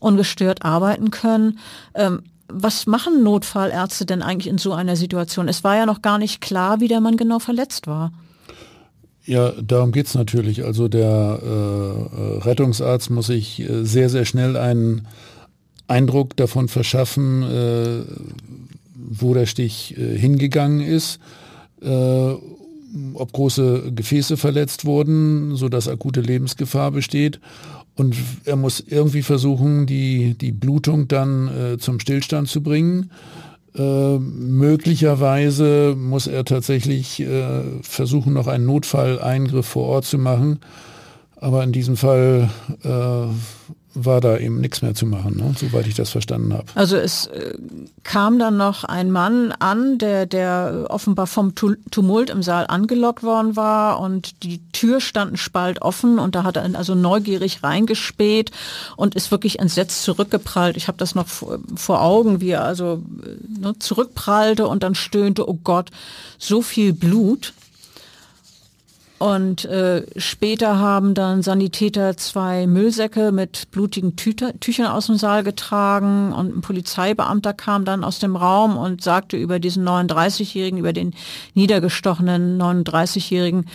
ungestört 0.00 0.64
arbeiten 0.64 1.12
können. 1.12 1.60
Ähm, 1.94 2.24
was 2.48 2.86
machen 2.86 3.22
Notfallärzte 3.22 4.06
denn 4.06 4.22
eigentlich 4.22 4.48
in 4.48 4.58
so 4.58 4.72
einer 4.72 4.96
Situation? 4.96 5.46
Es 5.46 5.62
war 5.62 5.76
ja 5.76 5.86
noch 5.86 6.02
gar 6.02 6.18
nicht 6.18 6.40
klar, 6.40 6.80
wie 6.80 6.88
der 6.88 7.00
Mann 7.00 7.16
genau 7.16 7.38
verletzt 7.38 7.86
war. 7.86 8.12
Ja, 9.24 9.52
darum 9.52 9.92
geht 9.92 10.06
es 10.06 10.16
natürlich. 10.16 10.64
Also 10.64 10.88
der 10.88 11.38
äh, 11.40 11.46
äh, 11.46 12.38
Rettungsarzt 12.40 13.08
muss 13.10 13.28
sich 13.28 13.60
äh, 13.60 13.84
sehr, 13.84 14.10
sehr 14.10 14.24
schnell 14.24 14.56
einen 14.56 15.06
Eindruck 15.88 16.36
davon 16.36 16.68
verschaffen, 16.68 17.42
äh, 17.42 18.02
wo 18.94 19.34
der 19.34 19.46
Stich 19.46 19.96
äh, 19.98 20.18
hingegangen 20.18 20.80
ist, 20.80 21.18
äh, 21.82 22.32
ob 23.14 23.32
große 23.32 23.92
Gefäße 23.94 24.36
verletzt 24.36 24.84
wurden, 24.84 25.56
sodass 25.56 25.88
akute 25.88 26.20
Lebensgefahr 26.20 26.90
besteht. 26.90 27.40
Und 27.94 28.16
er 28.44 28.56
muss 28.56 28.80
irgendwie 28.80 29.22
versuchen, 29.22 29.86
die, 29.86 30.34
die 30.34 30.52
Blutung 30.52 31.08
dann 31.08 31.48
äh, 31.48 31.78
zum 31.78 32.00
Stillstand 32.00 32.48
zu 32.48 32.62
bringen. 32.62 33.10
Äh, 33.74 34.18
möglicherweise 34.18 35.94
muss 35.96 36.26
er 36.26 36.44
tatsächlich 36.44 37.20
äh, 37.20 37.62
versuchen, 37.82 38.34
noch 38.34 38.46
einen 38.46 38.66
Notfalleingriff 38.66 39.66
vor 39.66 39.88
Ort 39.88 40.04
zu 40.04 40.18
machen. 40.18 40.60
Aber 41.36 41.64
in 41.64 41.72
diesem 41.72 41.96
Fall 41.96 42.50
äh, 42.82 43.26
war 43.94 44.20
da 44.20 44.38
eben 44.38 44.60
nichts 44.60 44.82
mehr 44.82 44.94
zu 44.94 45.06
machen, 45.06 45.36
ne? 45.36 45.54
soweit 45.56 45.86
ich 45.86 45.94
das 45.94 46.10
verstanden 46.10 46.52
habe. 46.52 46.64
Also 46.74 46.96
es 46.96 47.26
äh, 47.26 47.54
kam 48.02 48.38
dann 48.38 48.56
noch 48.56 48.84
ein 48.84 49.10
Mann 49.10 49.52
an, 49.52 49.98
der, 49.98 50.26
der 50.26 50.86
offenbar 50.88 51.26
vom 51.26 51.54
Tumult 51.54 52.30
im 52.30 52.42
Saal 52.42 52.66
angelockt 52.68 53.22
worden 53.22 53.56
war 53.56 54.00
und 54.00 54.42
die 54.42 54.60
Tür 54.72 55.00
stand 55.00 55.38
Spalt 55.38 55.82
offen 55.82 56.18
und 56.18 56.34
da 56.34 56.44
hat 56.44 56.56
er 56.56 56.74
also 56.74 56.94
neugierig 56.94 57.62
reingespäht 57.62 58.50
und 58.96 59.14
ist 59.14 59.30
wirklich 59.30 59.58
entsetzt 59.58 60.02
zurückgeprallt. 60.04 60.76
Ich 60.76 60.88
habe 60.88 60.98
das 60.98 61.14
noch 61.14 61.26
vor, 61.26 61.58
vor, 61.76 62.02
Augen, 62.02 62.40
wie 62.40 62.50
er 62.50 62.64
also 62.64 63.02
äh, 63.24 63.60
ne, 63.60 63.78
zurückprallte 63.78 64.66
und 64.66 64.82
dann 64.82 64.94
stöhnte, 64.94 65.48
oh 65.48 65.58
Gott, 65.62 65.90
so 66.38 66.62
viel 66.62 66.92
Blut. 66.92 67.52
Und 69.22 69.66
äh, 69.66 70.04
später 70.16 70.80
haben 70.80 71.14
dann 71.14 71.42
Sanitäter 71.42 72.16
zwei 72.16 72.66
Müllsäcke 72.66 73.30
mit 73.30 73.70
blutigen 73.70 74.16
Tüter, 74.16 74.58
Tüchern 74.58 74.88
aus 74.88 75.06
dem 75.06 75.14
Saal 75.14 75.44
getragen 75.44 76.32
und 76.32 76.56
ein 76.56 76.60
Polizeibeamter 76.60 77.52
kam 77.52 77.84
dann 77.84 78.02
aus 78.02 78.18
dem 78.18 78.34
Raum 78.34 78.76
und 78.76 79.00
sagte 79.00 79.36
über 79.36 79.60
diesen 79.60 79.88
39-Jährigen, 79.88 80.80
über 80.80 80.92
den 80.92 81.14
niedergestochenen 81.54 82.60
39-Jährigen, 82.60 83.66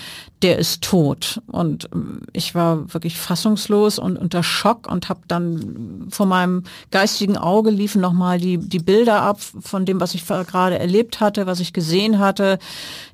der 0.42 0.58
ist 0.58 0.84
tot. 0.84 1.42
Und 1.48 1.88
ähm, 1.94 2.24
ich 2.34 2.54
war 2.54 2.94
wirklich 2.94 3.18
fassungslos 3.18 4.00
und 4.00 4.18
unter 4.18 4.44
Schock 4.44 4.92
und 4.92 5.08
habe 5.08 5.22
dann 5.30 6.08
vor 6.10 6.26
meinem 6.26 6.64
geistigen 6.92 7.38
Auge 7.38 7.70
liefen 7.70 8.02
nochmal 8.02 8.38
die, 8.38 8.58
die 8.58 8.80
Bilder 8.80 9.22
ab 9.22 9.40
von 9.40 9.86
dem, 9.86 10.02
was 10.02 10.14
ich 10.14 10.28
gerade 10.28 10.78
erlebt 10.78 11.22
hatte, 11.22 11.48
was 11.48 11.62
ich 11.62 11.72
gesehen 11.72 12.20
hatte. 12.20 12.60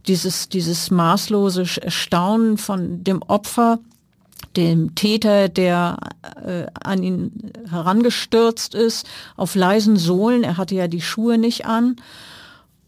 Dieses, 0.08 0.50
dieses 0.50 0.92
maßlose 0.92 1.62
Erstaunen 1.82 2.23
von 2.58 3.04
dem 3.04 3.22
Opfer, 3.22 3.80
dem 4.56 4.96
Täter, 4.96 5.50
der 5.50 5.98
äh, 6.46 6.66
an 6.84 7.04
ihn 7.04 7.52
herangestürzt 7.70 8.76
ist, 8.76 9.08
auf 9.36 9.56
leisen 9.56 9.98
Sohlen. 9.98 10.44
Er 10.44 10.58
hatte 10.58 10.76
ja 10.76 10.88
die 10.88 11.02
Schuhe 11.02 11.38
nicht 11.38 11.66
an. 11.66 11.96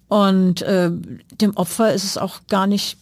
Und 0.08 0.62
äh, 0.62 0.92
dem 1.42 1.58
Opfer 1.58 1.94
ist 1.94 2.04
es 2.04 2.18
auch 2.18 2.42
gar 2.48 2.68
nicht 2.68 2.98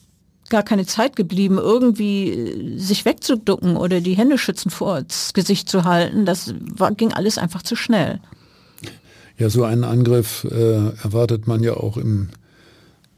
gar 0.49 0.63
keine 0.63 0.85
Zeit 0.85 1.15
geblieben, 1.15 1.57
irgendwie 1.57 2.29
äh, 2.29 2.77
sich 2.77 3.05
wegzuducken 3.05 3.75
oder 3.75 4.01
die 4.01 4.15
Hände 4.15 4.37
schützen 4.37 4.69
vor 4.69 5.01
das 5.01 5.33
Gesicht 5.33 5.67
zu 5.67 5.83
halten. 5.83 6.25
Das 6.25 6.53
war, 6.59 6.91
ging 6.91 7.11
alles 7.11 7.37
einfach 7.37 7.63
zu 7.63 7.75
schnell. 7.75 8.19
Ja, 9.37 9.49
so 9.49 9.63
einen 9.63 9.83
Angriff 9.83 10.45
äh, 10.45 10.89
erwartet 11.03 11.47
man 11.47 11.63
ja 11.63 11.73
auch 11.73 11.97
im 11.97 12.29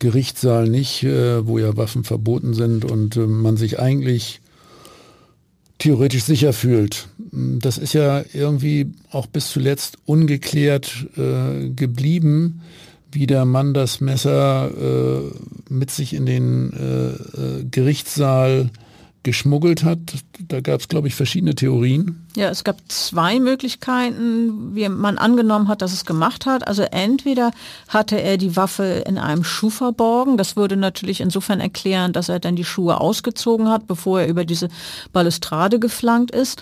Gerichtssaal 0.05 0.69
nicht, 0.69 1.03
äh, 1.03 1.47
wo 1.47 1.57
ja 1.57 1.75
Waffen 1.75 2.03
verboten 2.03 2.53
sind 2.53 2.85
und 2.85 3.17
äh, 3.17 3.21
man 3.21 3.57
sich 3.57 3.79
eigentlich 3.79 4.39
theoretisch 5.79 6.23
sicher 6.23 6.53
fühlt. 6.53 7.07
Das 7.31 7.79
ist 7.79 7.93
ja 7.93 8.23
irgendwie 8.33 8.93
auch 9.09 9.25
bis 9.25 9.49
zuletzt 9.49 9.97
ungeklärt 10.05 11.07
äh, 11.17 11.69
geblieben 11.69 12.61
wie 13.15 13.25
der 13.25 13.45
Mann 13.45 13.73
das 13.73 14.01
Messer 14.01 14.69
äh, 14.69 15.21
mit 15.69 15.89
sich 15.89 16.13
in 16.13 16.25
den 16.25 16.73
äh, 16.73 17.07
äh, 17.07 17.63
Gerichtssaal 17.71 18.69
geschmuggelt 19.25 19.83
hat. 19.83 19.99
Da 20.47 20.61
gab 20.61 20.79
es, 20.79 20.87
glaube 20.87 21.09
ich, 21.09 21.15
verschiedene 21.15 21.55
Theorien. 21.55 22.25
Ja, 22.37 22.49
es 22.49 22.63
gab 22.63 22.77
zwei 22.87 23.39
Möglichkeiten, 23.39 24.75
wie 24.75 24.87
man 24.87 25.17
angenommen 25.17 25.67
hat, 25.67 25.81
dass 25.81 25.91
es 25.91 26.05
gemacht 26.05 26.45
hat. 26.45 26.65
Also 26.67 26.83
entweder 26.83 27.51
hatte 27.89 28.21
er 28.21 28.37
die 28.37 28.55
Waffe 28.55 29.03
in 29.05 29.17
einem 29.17 29.43
Schuh 29.43 29.69
verborgen. 29.71 30.37
Das 30.37 30.55
würde 30.55 30.77
natürlich 30.77 31.19
insofern 31.19 31.59
erklären, 31.59 32.13
dass 32.13 32.29
er 32.29 32.39
dann 32.39 32.55
die 32.55 32.63
Schuhe 32.63 33.01
ausgezogen 33.01 33.67
hat, 33.67 33.87
bevor 33.87 34.21
er 34.21 34.27
über 34.27 34.45
diese 34.45 34.69
Balustrade 35.11 35.79
geflankt 35.79 36.31
ist. 36.31 36.61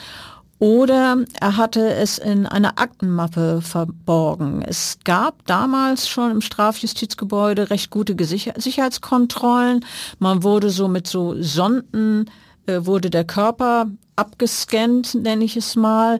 Oder 0.59 1.17
er 1.41 1.57
hatte 1.57 1.93
es 1.93 2.17
in 2.17 2.45
einer 2.45 2.79
Aktenmappe 2.79 3.61
verborgen. 3.61 4.61
Es 4.61 4.99
gab 5.03 5.45
damals 5.45 6.07
schon 6.07 6.31
im 6.31 6.39
Strafjustizgebäude 6.39 7.69
recht 7.69 7.89
gute 7.89 8.15
Sicherheitskontrollen. 8.23 9.83
Man 10.19 10.43
wurde 10.43 10.69
so 10.69 10.87
mit 10.87 11.07
so 11.07 11.35
Sonden 11.41 12.29
wurde 12.67 13.09
der 13.09 13.25
Körper 13.25 13.87
abgescannt, 14.15 15.15
nenne 15.15 15.43
ich 15.43 15.57
es 15.57 15.75
mal. 15.75 16.19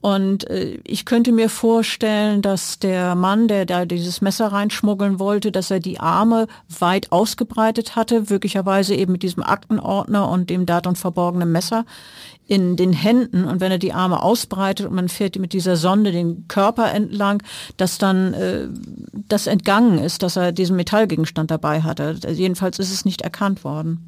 Und 0.00 0.50
äh, 0.50 0.78
ich 0.84 1.06
könnte 1.06 1.32
mir 1.32 1.48
vorstellen, 1.48 2.42
dass 2.42 2.78
der 2.78 3.14
Mann, 3.14 3.48
der 3.48 3.64
da 3.64 3.86
dieses 3.86 4.20
Messer 4.20 4.48
reinschmuggeln 4.48 5.18
wollte, 5.18 5.50
dass 5.50 5.70
er 5.70 5.80
die 5.80 5.98
Arme 5.98 6.46
weit 6.78 7.10
ausgebreitet 7.10 7.96
hatte, 7.96 8.24
möglicherweise 8.28 8.94
eben 8.94 9.12
mit 9.12 9.22
diesem 9.22 9.42
Aktenordner 9.42 10.28
und 10.28 10.50
dem 10.50 10.66
darin 10.66 10.94
verborgenen 10.94 11.50
Messer 11.50 11.86
in 12.46 12.76
den 12.76 12.92
Händen 12.92 13.46
und 13.46 13.60
wenn 13.60 13.72
er 13.72 13.78
die 13.78 13.94
Arme 13.94 14.22
ausbreitet 14.22 14.86
und 14.86 14.94
man 14.94 15.08
fährt 15.08 15.38
mit 15.38 15.54
dieser 15.54 15.76
Sonde 15.76 16.12
den 16.12 16.46
Körper 16.48 16.92
entlang, 16.92 17.42
dass 17.78 17.96
dann 17.96 18.34
äh, 18.34 18.68
das 19.26 19.46
entgangen 19.46 19.98
ist, 19.98 20.22
dass 20.22 20.36
er 20.36 20.52
diesen 20.52 20.76
Metallgegenstand 20.76 21.50
dabei 21.50 21.80
hatte. 21.80 22.18
Jedenfalls 22.30 22.78
ist 22.78 22.92
es 22.92 23.06
nicht 23.06 23.22
erkannt 23.22 23.64
worden. 23.64 24.06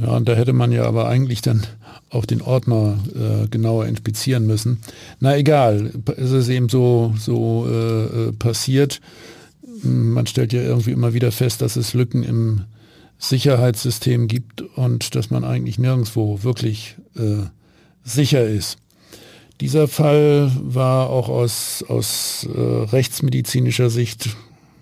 Ja, 0.00 0.16
und 0.16 0.28
da 0.28 0.34
hätte 0.34 0.52
man 0.52 0.72
ja 0.72 0.84
aber 0.84 1.08
eigentlich 1.08 1.42
dann 1.42 1.66
auch 2.10 2.24
den 2.24 2.42
Ordner 2.42 2.98
äh, 3.14 3.48
genauer 3.48 3.86
inspizieren 3.86 4.46
müssen. 4.46 4.78
Na 5.20 5.36
egal, 5.36 5.92
es 6.16 6.30
ist 6.30 6.48
eben 6.48 6.68
so, 6.68 7.14
so 7.18 7.66
äh, 7.68 8.28
äh, 8.28 8.32
passiert. 8.32 9.00
Man 9.82 10.26
stellt 10.26 10.52
ja 10.52 10.62
irgendwie 10.62 10.92
immer 10.92 11.14
wieder 11.14 11.32
fest, 11.32 11.62
dass 11.62 11.76
es 11.76 11.94
Lücken 11.94 12.22
im 12.22 12.62
Sicherheitssystem 13.18 14.28
gibt 14.28 14.62
und 14.62 15.14
dass 15.14 15.30
man 15.30 15.44
eigentlich 15.44 15.78
nirgendwo 15.78 16.42
wirklich 16.42 16.96
äh, 17.16 17.44
sicher 18.02 18.46
ist. 18.46 18.78
Dieser 19.60 19.88
Fall 19.88 20.50
war 20.62 21.10
auch 21.10 21.28
aus, 21.28 21.84
aus 21.86 22.48
äh, 22.54 22.58
rechtsmedizinischer 22.58 23.90
Sicht 23.90 24.30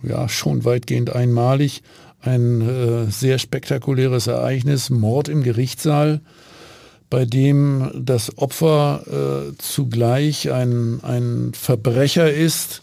ja 0.04 0.28
schon 0.28 0.64
weitgehend 0.64 1.10
einmalig 1.10 1.82
ein 2.20 2.60
äh, 2.62 3.10
sehr 3.10 3.38
spektakuläres 3.38 4.26
Ereignis, 4.26 4.90
Mord 4.90 5.28
im 5.28 5.42
Gerichtssaal, 5.42 6.20
bei 7.10 7.25
dem 7.25 7.90
das 7.94 8.37
Opfer 8.38 9.02
äh, 9.06 9.56
zugleich 9.58 10.50
ein, 10.50 11.00
ein 11.02 11.52
Verbrecher 11.54 12.30
ist, 12.32 12.82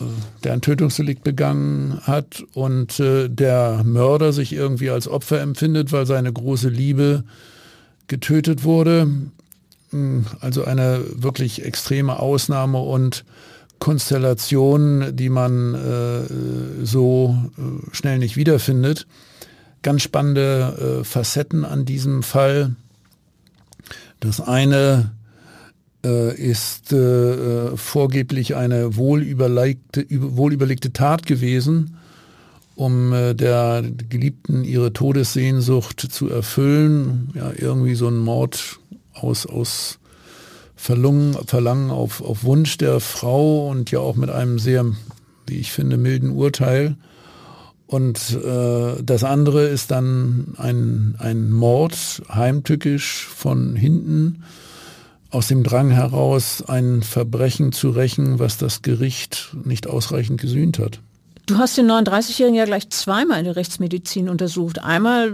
äh, 0.00 0.04
der 0.44 0.52
ein 0.52 0.60
Tötungsdelikt 0.60 1.24
begangen 1.24 2.00
hat 2.02 2.44
und 2.54 2.98
äh, 3.00 3.28
der 3.28 3.82
Mörder 3.84 4.32
sich 4.32 4.52
irgendwie 4.52 4.90
als 4.90 5.08
Opfer 5.08 5.40
empfindet, 5.40 5.92
weil 5.92 6.06
seine 6.06 6.32
große 6.32 6.68
Liebe 6.68 7.24
getötet 8.06 8.64
wurde. 8.64 9.10
Hm, 9.90 10.26
also 10.40 10.64
eine 10.64 11.04
wirklich 11.14 11.64
extreme 11.64 12.20
Ausnahme 12.20 12.78
und 12.78 13.24
Konstellation, 13.78 15.14
die 15.16 15.28
man 15.28 15.74
äh, 15.74 16.84
so 16.84 17.36
äh, 17.58 17.94
schnell 17.94 18.18
nicht 18.18 18.36
wiederfindet. 18.36 19.06
Ganz 19.82 20.02
spannende 20.02 21.00
äh, 21.00 21.04
Facetten 21.04 21.64
an 21.64 21.84
diesem 21.84 22.22
Fall. 22.22 22.74
Das 24.20 24.40
eine 24.40 25.12
äh, 26.04 26.34
ist 26.34 26.92
äh, 26.92 27.76
vorgeblich 27.76 28.56
eine 28.56 28.96
wohlüberlegte, 28.96 30.06
wohlüberlegte 30.10 30.92
Tat 30.92 31.26
gewesen, 31.26 31.96
um 32.74 33.10
der 33.12 33.82
Geliebten 34.10 34.62
ihre 34.62 34.92
Todessehnsucht 34.92 35.98
zu 35.98 36.28
erfüllen. 36.28 37.30
Ja, 37.34 37.50
irgendwie 37.56 37.94
so 37.94 38.08
ein 38.08 38.18
Mord 38.18 38.78
aus, 39.14 39.46
aus 39.46 39.98
Verlangen, 40.76 41.34
Verlangen 41.46 41.90
auf, 41.90 42.22
auf 42.22 42.44
Wunsch 42.44 42.76
der 42.76 43.00
Frau 43.00 43.68
und 43.68 43.90
ja 43.90 43.98
auch 43.98 44.14
mit 44.14 44.30
einem 44.30 44.58
sehr, 44.58 44.84
wie 45.46 45.56
ich 45.58 45.72
finde, 45.72 45.96
milden 45.96 46.30
Urteil. 46.30 46.96
Und 47.86 48.38
äh, 48.44 49.02
das 49.02 49.24
andere 49.24 49.66
ist 49.66 49.90
dann 49.90 50.54
ein, 50.58 51.14
ein 51.18 51.50
Mord, 51.50 52.22
heimtückisch 52.28 53.26
von 53.26 53.74
hinten, 53.76 54.42
aus 55.30 55.48
dem 55.48 55.62
Drang 55.62 55.90
heraus, 55.90 56.62
ein 56.66 57.02
Verbrechen 57.02 57.72
zu 57.72 57.90
rächen, 57.90 58.38
was 58.38 58.58
das 58.58 58.82
Gericht 58.82 59.56
nicht 59.64 59.86
ausreichend 59.86 60.40
gesühnt 60.40 60.78
hat. 60.78 61.00
Du 61.46 61.58
hast 61.58 61.78
den 61.78 61.88
39-Jährigen 61.88 62.56
ja 62.56 62.64
gleich 62.64 62.90
zweimal 62.90 63.38
in 63.38 63.44
der 63.44 63.54
Rechtsmedizin 63.54 64.28
untersucht. 64.28 64.82
Einmal 64.82 65.32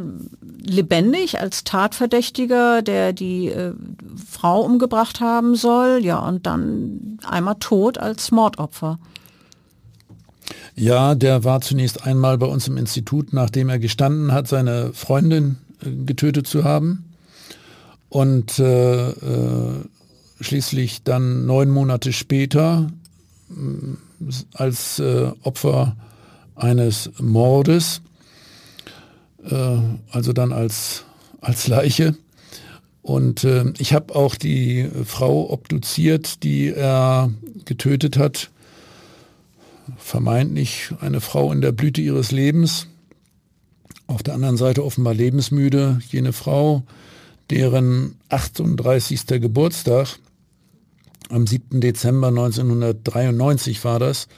lebendig 0.62 1.40
als 1.40 1.64
Tatverdächtiger, 1.64 2.82
der 2.82 3.14
die 3.14 3.48
äh, 3.48 3.72
Frau 4.30 4.60
umgebracht 4.60 5.20
haben 5.20 5.54
soll, 5.54 6.04
ja, 6.04 6.18
und 6.18 6.46
dann 6.46 7.18
einmal 7.24 7.56
tot 7.58 7.96
als 7.96 8.30
Mordopfer. 8.30 8.98
Ja, 10.74 11.14
der 11.14 11.44
war 11.44 11.62
zunächst 11.62 12.06
einmal 12.06 12.36
bei 12.36 12.46
uns 12.46 12.68
im 12.68 12.76
Institut, 12.76 13.32
nachdem 13.32 13.70
er 13.70 13.78
gestanden 13.78 14.32
hat, 14.32 14.48
seine 14.48 14.92
Freundin 14.92 15.56
äh, 15.80 15.90
getötet 16.04 16.46
zu 16.46 16.64
haben. 16.64 17.04
Und 18.10 18.58
äh, 18.58 19.10
äh, 19.10 19.84
schließlich 20.42 21.04
dann 21.04 21.46
neun 21.46 21.70
Monate 21.70 22.12
später 22.12 22.88
als 24.54 24.98
äh, 24.98 25.30
Opfer 25.42 25.96
eines 26.54 27.10
Mordes, 27.18 28.02
äh, 29.44 29.78
also 30.10 30.32
dann 30.32 30.52
als, 30.52 31.04
als 31.40 31.68
Leiche. 31.68 32.14
Und 33.02 33.42
äh, 33.44 33.72
ich 33.78 33.92
habe 33.92 34.14
auch 34.14 34.36
die 34.36 34.88
Frau 35.04 35.50
obduziert, 35.50 36.42
die 36.44 36.68
er 36.68 37.32
getötet 37.64 38.16
hat, 38.16 38.50
vermeintlich 39.96 40.90
eine 41.00 41.20
Frau 41.20 41.52
in 41.52 41.60
der 41.60 41.72
Blüte 41.72 42.00
ihres 42.00 42.30
Lebens. 42.30 42.86
Auf 44.06 44.22
der 44.22 44.34
anderen 44.34 44.56
Seite 44.56 44.84
offenbar 44.84 45.14
lebensmüde, 45.14 46.00
jene 46.10 46.32
Frau, 46.32 46.84
deren 47.50 48.16
38. 48.28 49.26
Geburtstag 49.26 50.18
am 51.32 51.46
7. 51.46 51.80
Dezember 51.80 52.28
1993 52.28 53.84
war 53.84 53.98
das, 53.98 54.28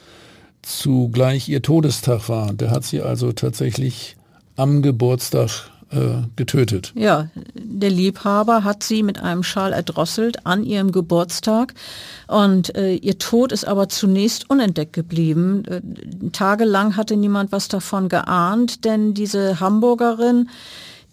zugleich 0.61 1.47
ihr 1.49 1.61
Todestag 1.61 2.29
war. 2.29 2.53
Der 2.53 2.71
hat 2.71 2.83
sie 2.83 3.01
also 3.01 3.31
tatsächlich 3.33 4.15
am 4.55 4.81
Geburtstag 4.81 5.69
äh, 5.91 6.23
getötet. 6.35 6.93
Ja, 6.95 7.29
der 7.53 7.89
Liebhaber 7.89 8.63
hat 8.63 8.83
sie 8.83 9.03
mit 9.03 9.21
einem 9.21 9.43
Schal 9.43 9.73
erdrosselt 9.73 10.45
an 10.45 10.63
ihrem 10.63 10.91
Geburtstag 10.91 11.73
und 12.27 12.75
äh, 12.75 12.95
ihr 12.95 13.19
Tod 13.19 13.51
ist 13.51 13.67
aber 13.67 13.89
zunächst 13.89 14.49
unentdeckt 14.49 14.93
geblieben. 14.93 15.63
Äh, 15.65 15.81
tagelang 16.31 16.97
hatte 16.97 17.15
niemand 17.15 17.51
was 17.51 17.67
davon 17.67 18.09
geahnt, 18.09 18.85
denn 18.85 19.13
diese 19.13 19.59
Hamburgerin, 19.59 20.49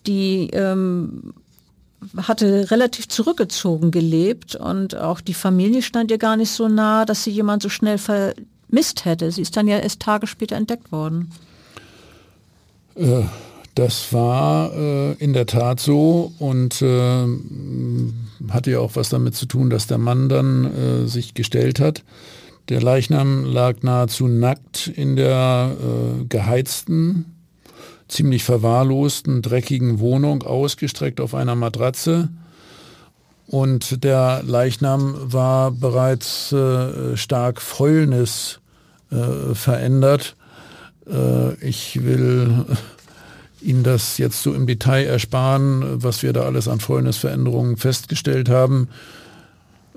die 0.06 0.48
ähm, 0.52 1.34
hatte 2.16 2.70
relativ 2.70 3.08
zurückgezogen 3.08 3.90
gelebt 3.90 4.54
und 4.54 4.96
auch 4.96 5.20
die 5.20 5.34
Familie 5.34 5.82
stand 5.82 6.10
ihr 6.10 6.18
gar 6.18 6.36
nicht 6.36 6.50
so 6.50 6.68
nah, 6.68 7.04
dass 7.04 7.24
sie 7.24 7.30
jemand 7.30 7.62
so 7.62 7.68
schnell 7.68 7.98
vermisst 7.98 9.04
hätte. 9.04 9.30
Sie 9.30 9.42
ist 9.42 9.56
dann 9.56 9.68
ja 9.68 9.78
erst 9.78 10.00
Tage 10.00 10.26
später 10.26 10.56
entdeckt 10.56 10.92
worden. 10.92 11.30
Äh, 12.94 13.22
das 13.74 14.12
war 14.12 14.72
äh, 14.74 15.12
in 15.14 15.32
der 15.32 15.46
Tat 15.46 15.80
so 15.80 16.32
und 16.38 16.82
äh, 16.82 17.26
hatte 18.50 18.70
ja 18.70 18.80
auch 18.80 18.96
was 18.96 19.08
damit 19.08 19.34
zu 19.34 19.46
tun, 19.46 19.70
dass 19.70 19.86
der 19.86 19.98
Mann 19.98 20.28
dann 20.28 21.08
sich 21.08 21.34
gestellt 21.34 21.80
hat. 21.80 22.02
Der 22.68 22.80
Leichnam 22.80 23.44
lag 23.44 23.82
nahezu 23.82 24.28
nackt 24.28 24.88
in 24.88 25.16
der 25.16 25.76
geheizten 26.28 27.31
ziemlich 28.12 28.44
verwahrlosten, 28.44 29.42
dreckigen 29.42 29.98
Wohnung 29.98 30.42
ausgestreckt 30.42 31.20
auf 31.20 31.34
einer 31.34 31.54
Matratze. 31.54 32.28
Und 33.46 34.04
der 34.04 34.42
Leichnam 34.44 35.14
war 35.32 35.70
bereits 35.70 36.52
äh, 36.52 37.16
stark 37.16 37.60
Fäulnis 37.60 38.60
äh, 39.10 39.54
verändert. 39.54 40.36
Äh, 41.06 41.54
ich 41.56 42.02
will 42.04 42.64
Ihnen 43.60 43.82
das 43.82 44.18
jetzt 44.18 44.42
so 44.42 44.54
im 44.54 44.66
Detail 44.66 45.04
ersparen, 45.04 46.02
was 46.02 46.22
wir 46.22 46.32
da 46.32 46.42
alles 46.42 46.68
an 46.68 46.80
Fäulnisveränderungen 46.80 47.76
festgestellt 47.76 48.48
haben. 48.48 48.88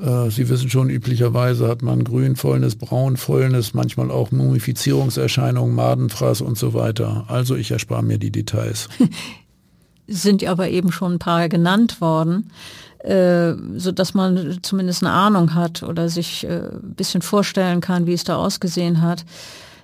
Äh, 0.02 0.30
Sie 0.30 0.50
wissen 0.50 0.70
schon, 0.70 0.90
üblicherweise 0.90 1.68
hat 1.68 1.82
man 1.82 2.04
grünvolles, 2.04 2.76
braunvolles, 2.76 3.74
manchmal 3.74 4.12
auch 4.12 4.32
Mumifizierungserscheinungen, 4.32 5.76
Madenfraß 5.76 6.42
und 6.42 6.58
so 6.58 6.74
weiter. 6.74 7.26
Also 7.28 7.56
ich 7.56 7.72
erspare 7.72 8.04
mir 8.04 8.18
die 8.18 8.32
Details. 8.32 8.90
sind 10.08 10.42
ja 10.42 10.52
aber 10.52 10.70
eben 10.70 10.92
schon 10.92 11.14
ein 11.14 11.20
paar 11.20 11.50
genannt 11.50 12.00
worden, 12.00 12.52
äh, 13.00 13.54
so 13.76 13.92
dass 13.92 14.14
man 14.14 14.60
zumindest 14.62 15.04
eine 15.04 15.14
Ahnung 15.14 15.56
hat 15.56 15.82
oder 15.82 16.10
sich 16.10 16.44
äh, 16.46 16.68
ein 16.68 16.94
bisschen 16.96 17.22
vorstellen 17.22 17.82
kann, 17.82 18.06
wie 18.06 18.14
es 18.14 18.24
da 18.24 18.36
ausgesehen 18.36 19.02
hat. 19.02 19.26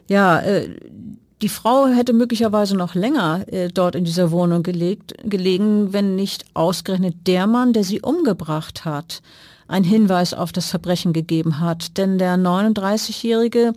Ja, 0.07 0.43
die 1.41 1.47
Frau 1.47 1.87
hätte 1.87 2.11
möglicherweise 2.11 2.75
noch 2.75 2.95
länger 2.95 3.45
dort 3.73 3.95
in 3.95 4.03
dieser 4.03 4.29
Wohnung 4.31 4.61
gelegt, 4.61 5.13
gelegen, 5.23 5.93
wenn 5.93 6.17
nicht 6.17 6.43
ausgerechnet 6.53 7.15
der 7.27 7.47
Mann, 7.47 7.71
der 7.71 7.85
sie 7.85 8.01
umgebracht 8.01 8.83
hat, 8.83 9.21
einen 9.71 9.85
Hinweis 9.85 10.33
auf 10.33 10.51
das 10.51 10.69
Verbrechen 10.69 11.13
gegeben 11.13 11.59
hat. 11.59 11.97
Denn 11.97 12.17
der 12.17 12.35
39-Jährige 12.35 13.73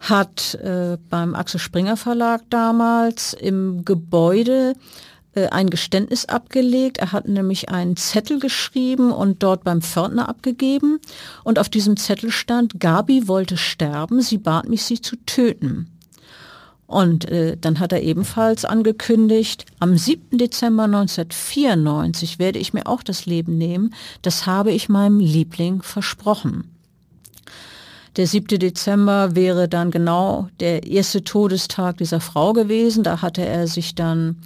hat 0.00 0.54
äh, 0.54 0.96
beim 1.08 1.34
Axel 1.34 1.60
Springer 1.60 1.96
Verlag 1.96 2.42
damals 2.50 3.34
im 3.34 3.84
Gebäude 3.84 4.74
äh, 5.34 5.48
ein 5.48 5.70
Geständnis 5.70 6.24
abgelegt. 6.24 6.98
Er 6.98 7.12
hat 7.12 7.28
nämlich 7.28 7.68
einen 7.68 7.96
Zettel 7.96 8.40
geschrieben 8.40 9.12
und 9.12 9.42
dort 9.42 9.62
beim 9.62 9.82
Pförtner 9.82 10.28
abgegeben. 10.28 11.00
Und 11.44 11.58
auf 11.58 11.68
diesem 11.68 11.96
Zettel 11.96 12.30
stand, 12.30 12.80
Gabi 12.80 13.28
wollte 13.28 13.56
sterben, 13.56 14.22
sie 14.22 14.38
bat 14.38 14.68
mich, 14.68 14.82
sie 14.82 15.00
zu 15.00 15.16
töten. 15.26 15.89
Und 16.90 17.30
äh, 17.30 17.56
dann 17.56 17.78
hat 17.78 17.92
er 17.92 18.02
ebenfalls 18.02 18.64
angekündigt, 18.64 19.64
am 19.78 19.96
7. 19.96 20.38
Dezember 20.38 20.82
1994 20.84 22.40
werde 22.40 22.58
ich 22.58 22.72
mir 22.72 22.88
auch 22.88 23.04
das 23.04 23.26
Leben 23.26 23.56
nehmen. 23.56 23.94
Das 24.22 24.44
habe 24.44 24.72
ich 24.72 24.88
meinem 24.88 25.20
Liebling 25.20 25.82
versprochen. 25.82 26.64
Der 28.16 28.26
7. 28.26 28.58
Dezember 28.58 29.36
wäre 29.36 29.68
dann 29.68 29.92
genau 29.92 30.48
der 30.58 30.84
erste 30.84 31.22
Todestag 31.22 31.98
dieser 31.98 32.18
Frau 32.18 32.54
gewesen. 32.54 33.04
Da 33.04 33.22
hatte 33.22 33.46
er 33.46 33.68
sich 33.68 33.94
dann 33.94 34.38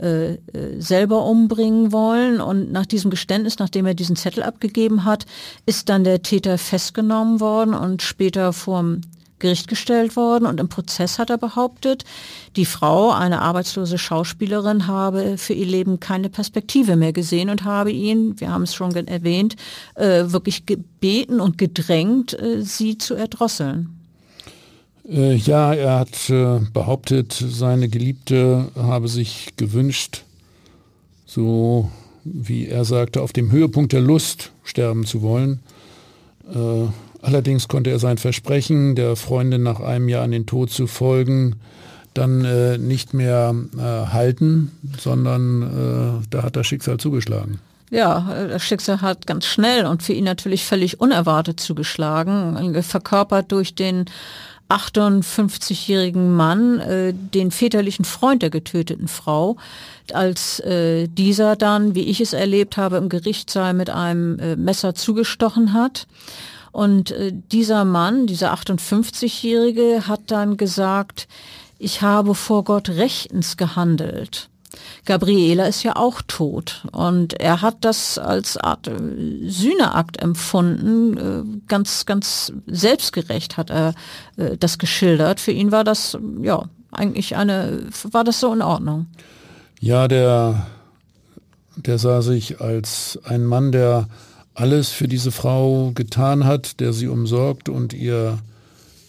äh, 0.00 0.34
äh, 0.34 0.38
selber 0.78 1.24
umbringen 1.24 1.90
wollen. 1.90 2.40
Und 2.40 2.70
nach 2.70 2.86
diesem 2.86 3.10
Geständnis, 3.10 3.58
nachdem 3.58 3.86
er 3.86 3.94
diesen 3.94 4.14
Zettel 4.14 4.44
abgegeben 4.44 5.04
hat, 5.04 5.26
ist 5.66 5.88
dann 5.88 6.04
der 6.04 6.22
Täter 6.22 6.58
festgenommen 6.58 7.40
worden 7.40 7.74
und 7.74 8.02
später 8.02 8.52
vorm 8.52 9.00
Gericht 9.38 9.68
gestellt 9.68 10.16
worden 10.16 10.46
und 10.46 10.60
im 10.60 10.68
Prozess 10.68 11.18
hat 11.18 11.30
er 11.30 11.38
behauptet, 11.38 12.04
die 12.56 12.64
Frau, 12.64 13.10
eine 13.10 13.40
arbeitslose 13.40 13.98
Schauspielerin, 13.98 14.86
habe 14.86 15.38
für 15.38 15.52
ihr 15.52 15.66
Leben 15.66 16.00
keine 16.00 16.28
Perspektive 16.28 16.96
mehr 16.96 17.12
gesehen 17.12 17.50
und 17.50 17.64
habe 17.64 17.90
ihn, 17.90 18.38
wir 18.40 18.50
haben 18.50 18.62
es 18.62 18.74
schon 18.74 18.94
erwähnt, 18.94 19.56
äh, 19.94 20.24
wirklich 20.26 20.66
gebeten 20.66 21.40
und 21.40 21.58
gedrängt, 21.58 22.38
äh, 22.38 22.62
sie 22.62 22.98
zu 22.98 23.14
erdrosseln. 23.14 23.98
Äh, 25.08 25.36
ja, 25.36 25.72
er 25.72 26.00
hat 26.00 26.32
behauptet, 26.72 27.32
seine 27.32 27.88
Geliebte 27.88 28.70
habe 28.76 29.08
sich 29.08 29.54
gewünscht, 29.56 30.24
so 31.24 31.90
wie 32.24 32.66
er 32.66 32.84
sagte, 32.84 33.22
auf 33.22 33.32
dem 33.32 33.50
Höhepunkt 33.50 33.92
der 33.92 34.00
Lust 34.00 34.52
sterben 34.64 35.06
zu 35.06 35.22
wollen. 35.22 35.60
Allerdings 37.20 37.68
konnte 37.68 37.90
er 37.90 37.98
sein 37.98 38.18
Versprechen, 38.18 38.94
der 38.94 39.16
Freundin 39.16 39.62
nach 39.62 39.80
einem 39.80 40.08
Jahr 40.08 40.24
an 40.24 40.30
den 40.30 40.46
Tod 40.46 40.70
zu 40.70 40.86
folgen, 40.86 41.56
dann 42.14 42.44
äh, 42.44 42.78
nicht 42.78 43.14
mehr 43.14 43.54
äh, 43.76 43.80
halten, 43.80 44.72
sondern 44.98 46.20
äh, 46.22 46.26
da 46.30 46.42
hat 46.42 46.56
das 46.56 46.66
Schicksal 46.66 46.98
zugeschlagen. 46.98 47.60
Ja, 47.90 48.32
äh, 48.32 48.48
das 48.48 48.64
Schicksal 48.64 49.00
hat 49.00 49.26
ganz 49.26 49.46
schnell 49.46 49.86
und 49.86 50.02
für 50.02 50.12
ihn 50.12 50.24
natürlich 50.24 50.64
völlig 50.64 51.00
unerwartet 51.00 51.60
zugeschlagen, 51.60 52.82
verkörpert 52.82 53.52
durch 53.52 53.74
den 53.74 54.06
58-jährigen 54.68 56.34
Mann, 56.34 56.80
äh, 56.80 57.14
den 57.14 57.50
väterlichen 57.50 58.04
Freund 58.04 58.42
der 58.42 58.50
getöteten 58.50 59.08
Frau, 59.08 59.56
als 60.12 60.60
äh, 60.60 61.08
dieser 61.08 61.56
dann, 61.56 61.94
wie 61.94 62.02
ich 62.02 62.20
es 62.20 62.34
erlebt 62.34 62.76
habe, 62.76 62.96
im 62.96 63.08
Gerichtssaal 63.08 63.72
mit 63.72 63.88
einem 63.90 64.38
äh, 64.38 64.56
Messer 64.56 64.94
zugestochen 64.94 65.72
hat. 65.72 66.06
Und 66.72 67.10
äh, 67.10 67.32
dieser 67.32 67.84
Mann, 67.84 68.26
dieser 68.26 68.52
58-Jährige, 68.54 70.06
hat 70.06 70.30
dann 70.30 70.56
gesagt, 70.56 71.28
ich 71.78 72.02
habe 72.02 72.34
vor 72.34 72.64
Gott 72.64 72.88
rechtens 72.90 73.56
gehandelt. 73.56 74.50
Gabriela 75.06 75.64
ist 75.64 75.82
ja 75.82 75.96
auch 75.96 76.20
tot 76.26 76.86
und 76.92 77.40
er 77.40 77.62
hat 77.62 77.78
das 77.80 78.18
als 78.18 78.56
Art 78.56 78.86
äh, 78.86 79.48
Sühneakt 79.48 80.20
empfunden, 80.20 81.16
äh, 81.16 81.60
ganz, 81.66 82.04
ganz 82.06 82.52
selbstgerecht 82.66 83.56
hat 83.56 83.70
er 83.70 83.94
das 84.60 84.78
geschildert. 84.78 85.40
Für 85.40 85.52
ihn 85.52 85.72
war 85.72 85.84
das, 85.84 86.16
ja, 86.42 86.64
eigentlich 86.92 87.36
eine, 87.36 87.86
war 88.12 88.24
das 88.24 88.40
so 88.40 88.52
in 88.52 88.62
Ordnung. 88.62 89.06
Ja, 89.80 90.08
der, 90.08 90.66
der 91.76 91.98
sah 91.98 92.22
sich 92.22 92.60
als 92.60 93.18
ein 93.24 93.44
Mann, 93.44 93.72
der 93.72 94.08
alles 94.58 94.90
für 94.90 95.06
diese 95.06 95.30
Frau 95.30 95.92
getan 95.94 96.44
hat, 96.44 96.80
der 96.80 96.92
sie 96.92 97.06
umsorgt 97.06 97.68
und 97.68 97.92
ihr 97.92 98.38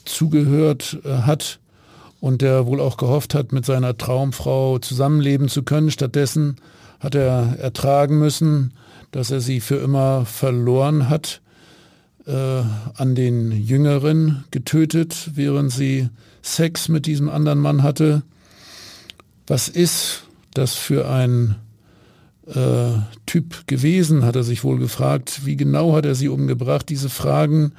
zugehört 0.05 0.99
äh, 1.03 1.09
hat 1.23 1.59
und 2.19 2.41
der 2.41 2.67
wohl 2.67 2.79
auch 2.79 2.97
gehofft 2.97 3.33
hat, 3.33 3.51
mit 3.51 3.65
seiner 3.65 3.97
Traumfrau 3.97 4.79
zusammenleben 4.79 5.49
zu 5.49 5.63
können. 5.63 5.89
Stattdessen 5.89 6.57
hat 6.99 7.15
er 7.15 7.57
ertragen 7.59 8.19
müssen, 8.19 8.73
dass 9.11 9.31
er 9.31 9.41
sie 9.41 9.59
für 9.59 9.77
immer 9.77 10.25
verloren 10.25 11.09
hat, 11.09 11.41
äh, 12.27 12.61
an 12.95 13.15
den 13.15 13.51
Jüngeren 13.51 14.43
getötet, 14.51 15.31
während 15.33 15.71
sie 15.71 16.09
Sex 16.43 16.89
mit 16.89 17.05
diesem 17.07 17.27
anderen 17.27 17.59
Mann 17.59 17.81
hatte. 17.81 18.21
Was 19.47 19.67
ist 19.67 20.23
das 20.53 20.75
für 20.75 21.09
ein 21.09 21.55
äh, 22.53 22.99
Typ 23.25 23.67
gewesen, 23.67 24.25
hat 24.25 24.35
er 24.35 24.43
sich 24.43 24.63
wohl 24.63 24.79
gefragt. 24.79 25.41
Wie 25.45 25.55
genau 25.55 25.95
hat 25.95 26.05
er 26.05 26.15
sie 26.15 26.29
umgebracht? 26.29 26.89
Diese 26.89 27.09
Fragen 27.09 27.73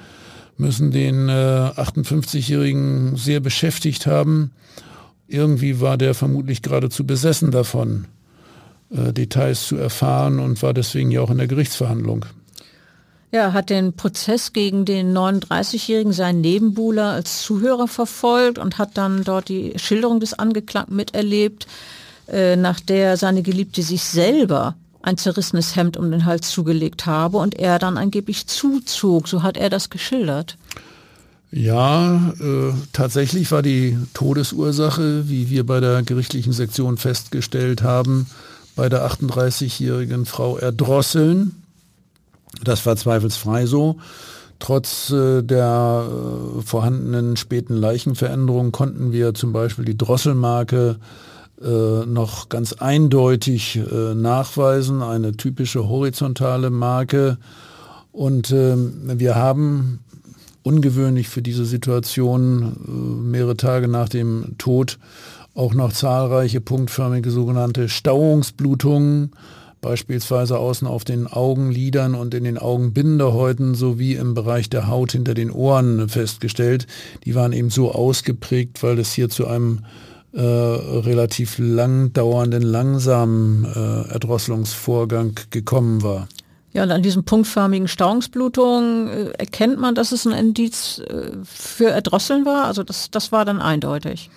müssen 0.57 0.91
den 0.91 1.29
äh, 1.29 1.33
58-Jährigen 1.33 3.17
sehr 3.17 3.41
beschäftigt 3.41 4.07
haben. 4.07 4.53
Irgendwie 5.27 5.81
war 5.81 5.97
der 5.97 6.15
vermutlich 6.15 6.63
geradezu 6.63 7.07
besessen 7.07 7.51
davon, 7.51 8.07
äh, 8.91 9.13
Details 9.13 9.67
zu 9.67 9.77
erfahren 9.77 10.39
und 10.39 10.63
war 10.63 10.75
deswegen 10.75 11.11
ja 11.11 11.21
auch 11.21 11.31
in 11.31 11.39
der 11.39 11.47
Gerichtsverhandlung. 11.47 12.27
Ja, 13.33 13.53
hat 13.53 13.71
den 13.71 13.93
Prozess 13.93 14.53
gegen 14.53 14.85
den 14.85 15.17
39-Jährigen, 15.17 16.13
seinen 16.13 16.41
Nebenbuhler, 16.41 17.11
als 17.13 17.43
Zuhörer 17.43 17.87
verfolgt 17.87 18.59
und 18.59 18.79
hat 18.79 18.99
dann 18.99 19.23
dort 19.23 19.49
die 19.49 19.73
Schilderung 19.77 20.19
des 20.19 20.35
Angeklagten 20.35 20.97
miterlebt. 20.97 21.69
Äh, 22.31 22.57
nach 22.57 22.81
der 22.81 23.17
seine 23.17 23.43
Geliebte 23.43 23.83
sich 23.83 24.05
selber 24.05 24.77
ein 25.03 25.17
zerrissenes 25.17 25.77
Hemd 25.77 25.97
um 25.97 26.11
den 26.11 26.27
Hals 26.27 26.51
zugelegt 26.51 27.07
habe 27.07 27.39
und 27.39 27.59
er 27.59 27.79
dann 27.79 27.97
angeblich 27.97 28.47
zuzog. 28.47 29.29
So 29.29 29.43
hat 29.43 29.57
er 29.57 29.71
das 29.71 29.91
geschildert. 29.91 30.57
Ja, 31.51 32.33
äh, 32.41 32.73
tatsächlich 32.93 33.51
war 33.51 33.63
die 33.63 33.99
Todesursache, 34.15 35.29
wie 35.29 35.51
wir 35.51 35.67
bei 35.67 35.81
der 35.81 36.03
gerichtlichen 36.03 36.53
Sektion 36.53 36.97
festgestellt 36.97 37.83
haben, 37.83 38.27
bei 38.77 38.89
der 38.89 39.05
38-jährigen 39.11 40.27
Frau 40.27 40.59
Erdrosseln. 40.59 41.57
Das 42.63 42.87
war 42.87 42.95
zweifelsfrei 42.95 43.67
so. 43.67 43.97
Trotz 44.61 45.11
äh, 45.11 45.43
der 45.43 46.05
äh, 46.07 46.63
vorhandenen 46.63 47.37
späten 47.37 47.77
Leichenveränderung 47.77 48.71
konnten 48.71 49.11
wir 49.11 49.35
zum 49.35 49.53
Beispiel 49.53 49.87
die 49.87 49.99
Drosselmarke 49.99 50.99
äh, 51.63 52.07
noch 52.07 52.49
ganz 52.49 52.73
eindeutig 52.75 53.77
äh, 53.77 54.15
nachweisen, 54.15 55.03
eine 55.03 55.33
typische 55.33 55.89
horizontale 55.89 56.71
Marke. 56.71 57.39
Und 58.13 58.51
äh, 58.51 58.77
wir 58.77 59.35
haben 59.35 60.01
ungewöhnlich 60.63 61.29
für 61.29 61.43
diese 61.43 61.65
Situation 61.65 62.63
äh, 62.63 62.91
mehrere 62.91 63.57
Tage 63.57 63.89
nach 63.89 64.09
dem 64.09 64.57
Tod 64.59 64.99
auch 65.55 65.75
noch 65.75 65.93
zahlreiche 65.93 66.61
punktförmige 66.61 67.31
sogenannte 67.31 67.89
Stauungsblutungen, 67.89 69.33
beispielsweise 69.81 70.59
außen 70.59 70.87
auf 70.87 71.05
den 71.05 71.27
Augenlidern 71.27 72.15
und 72.15 72.35
in 72.35 72.45
den 72.45 72.59
Augenbinderhäuten 72.59 73.75
sowie 73.75 74.15
im 74.15 74.35
Bereich 74.35 74.71
der 74.71 74.89
Haut 74.89 75.13
hinter 75.13 75.35
den 75.35 75.51
Ohren 75.51 76.09
festgestellt. 76.09 76.87
Die 77.25 77.35
waren 77.35 77.53
eben 77.53 77.71
so 77.71 77.93
ausgeprägt, 77.93 78.83
weil 78.83 78.99
es 78.99 79.13
hier 79.13 79.29
zu 79.29 79.47
einem 79.47 79.81
äh, 80.33 80.41
relativ 80.41 81.59
lang 81.59 82.13
dauernden, 82.13 82.63
langsamen 82.63 83.65
äh, 83.65 84.13
Erdrosselungsvorgang 84.13 85.35
gekommen 85.51 86.03
war. 86.03 86.29
Ja, 86.73 86.85
und 86.85 86.93
an 86.93 87.03
diesen 87.03 87.25
punktförmigen 87.25 87.89
Stauungsblutungen 87.89 89.09
äh, 89.09 89.31
erkennt 89.39 89.81
man, 89.81 89.95
dass 89.95 90.13
es 90.13 90.27
ein 90.27 90.33
Indiz 90.33 91.01
äh, 91.01 91.33
für 91.45 91.91
Erdrosseln 91.91 92.45
war. 92.45 92.67
Also 92.67 92.85
das, 92.85 93.11
das 93.11 93.33
war 93.33 93.45
dann 93.45 93.61
eindeutig. 93.61 94.31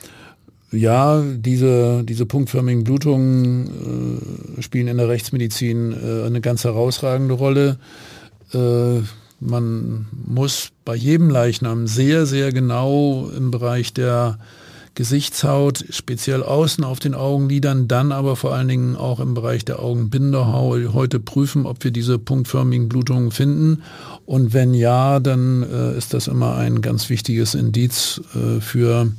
Ja, 0.72 1.22
diese, 1.22 2.04
diese 2.04 2.26
punktförmigen 2.26 2.84
Blutungen 2.84 4.58
äh, 4.58 4.62
spielen 4.64 4.88
in 4.88 4.98
der 4.98 5.10
Rechtsmedizin 5.10 5.94
äh, 5.94 6.26
eine 6.26 6.42
ganz 6.42 6.64
herausragende 6.64 7.36
Rolle. 7.36 7.78
Äh, 8.52 9.02
man 9.40 10.08
muss 10.12 10.72
bei 10.86 10.96
jedem 10.96 11.30
Leichnam 11.30 11.86
sehr, 11.86 12.26
sehr 12.26 12.52
genau 12.52 13.30
im 13.38 13.52
Bereich 13.52 13.94
der 13.94 14.40
Gesichtshaut, 14.96 15.86
speziell 15.90 16.44
außen 16.44 16.84
auf 16.84 17.00
den 17.00 17.16
Augenlidern, 17.16 17.88
dann 17.88 18.12
aber 18.12 18.36
vor 18.36 18.54
allen 18.54 18.68
Dingen 18.68 18.96
auch 18.96 19.20
im 19.20 19.34
Bereich 19.34 19.66
der 19.66 19.80
Augenbinderhaut 19.80 20.94
heute 20.94 21.20
prüfen, 21.20 21.66
ob 21.66 21.84
wir 21.84 21.90
diese 21.92 22.20
punktförmigen 22.20 22.90
Blutungen 22.90 23.32
finden. 23.32 23.82
Und 24.26 24.54
wenn 24.54 24.76
ja, 24.76 25.20
dann 25.20 25.64
äh, 25.64 25.98
ist 25.98 26.14
das 26.14 26.28
immer 26.28 26.58
ein 26.58 26.82
ganz 26.82 27.10
wichtiges 27.10 27.56
Indiz 27.56 28.22
äh, 28.36 28.62
für 28.62 29.12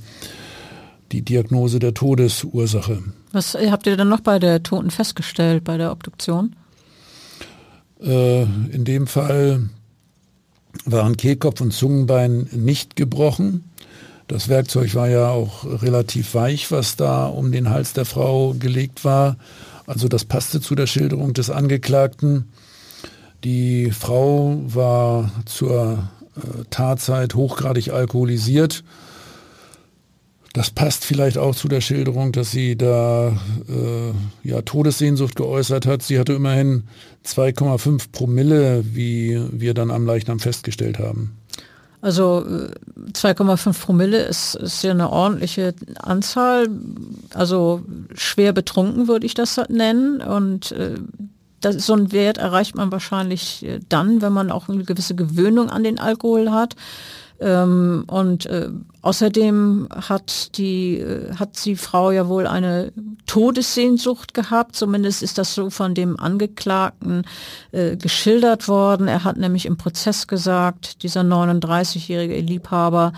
die 1.11 1.23
Diagnose 1.23 1.81
der 1.81 1.95
Todesursache. 1.95 3.03
Was 3.33 3.55
habt 3.55 3.87
ihr 3.87 3.97
dann 3.97 4.09
noch 4.09 4.21
bei 4.21 4.39
der 4.39 4.63
Toten 4.63 4.91
festgestellt, 4.91 5.65
bei 5.65 5.77
der 5.77 5.91
Obduktion? 5.91 6.55
Äh, 8.01 8.43
in 8.43 8.85
dem 8.85 9.09
Fall 9.09 9.71
waren 10.85 11.17
Kehlkopf 11.17 11.61
und 11.61 11.73
Zungenbein 11.73 12.49
nicht 12.53 12.97
gebrochen. 12.97 13.65
Das 14.29 14.49
Werkzeug 14.49 14.95
war 14.95 15.09
ja 15.09 15.29
auch 15.29 15.65
relativ 15.65 16.35
weich, 16.35 16.71
was 16.71 16.97
da 16.97 17.27
um 17.27 17.53
den 17.53 17.71
Hals 17.71 17.93
der 17.93 18.05
Frau 18.05 18.55
gelegt 18.55 19.05
war. 19.05 19.37
Also 19.87 20.09
das 20.09 20.25
passte 20.25 20.61
zu 20.61 20.75
der 20.75 20.87
Schilderung 20.87 21.35
des 21.35 21.51
Angeklagten. 21.51 22.51
Die 23.45 23.91
Frau 23.91 24.61
war 24.65 25.31
zur 25.45 26.09
äh, 26.37 26.65
Tatzeit 26.71 27.35
hochgradig 27.35 27.93
alkoholisiert 27.93 28.83
das 30.55 30.71
passt 30.71 31.05
vielleicht 31.05 31.37
auch 31.37 31.57
zu 31.57 31.67
der 31.67 31.81
Schilderung, 31.81 32.31
dass 32.31 32.53
sie 32.53 32.77
da 32.77 33.37
äh, 33.69 34.49
ja, 34.49 34.63
Todessehnsucht 34.63 35.35
geäußert 35.35 35.85
hat. 35.85 36.05
Sie 36.05 36.17
hatte 36.17 36.33
immerhin 36.33 36.85
2,5 37.27 38.13
Promille, 38.13 38.85
wie 38.87 39.43
wir 39.51 39.75
dann 39.75 39.91
am 39.91 40.07
Leichnam 40.07 40.39
festgestellt 40.39 41.01
haben. 41.01 41.37
Also 42.05 42.45
2,5 43.15 43.71
äh, 43.71 43.73
Promille 43.73 44.19
ist, 44.25 44.57
ist 44.57 44.85
ja 44.85 44.91
eine 44.91 45.09
ordentliche 45.09 45.73
Anzahl. 45.99 46.69
Also 47.33 47.83
schwer 48.15 48.53
betrunken 48.53 49.09
würde 49.09 49.25
ich 49.25 49.33
das 49.33 49.59
nennen. 49.71 50.21
Und 50.21 50.73
äh, 50.73 50.97
das, 51.63 51.87
so 51.87 51.95
einen 51.95 52.13
Wert 52.13 52.37
erreicht 52.37 52.77
man 52.77 52.93
wahrscheinlich 52.93 53.65
äh, 53.65 53.81
dann, 53.89 54.21
wenn 54.21 54.35
man 54.35 54.51
auch 54.51 54.69
eine 54.69 54.85
gewisse 54.85 55.15
Gewöhnung 55.15 55.71
an 55.71 55.83
den 55.83 55.99
Alkohol 55.99 56.51
hat. 56.51 56.77
Ähm, 57.41 58.05
und 58.07 58.45
äh, 58.45 58.69
außerdem 59.01 59.89
hat 59.91 60.59
die 60.59 60.99
äh, 60.99 61.35
hat 61.37 61.65
die 61.65 61.77
Frau 61.77 62.11
ja 62.11 62.29
wohl 62.29 62.47
eine 62.47 62.93
Todessehnsucht 63.27 64.35
gehabt. 64.35 64.77
Zumindest 64.77 65.23
ist 65.23 65.39
das 65.39 65.55
so 65.55 65.71
von 65.71 65.95
dem 65.95 66.19
Angeklagten 66.19 67.25
äh, 67.73 67.97
geschildert 67.97 68.69
worden. 68.69 69.09
Er 69.09 69.25
hat 69.25 69.37
nämlich 69.37 69.67
im 69.67 69.77
Prozess 69.77 70.27
gesagt, 70.27 71.03
dieser 71.03 71.23
39-jährige 71.23 72.41
Liebhaber, 72.41 73.13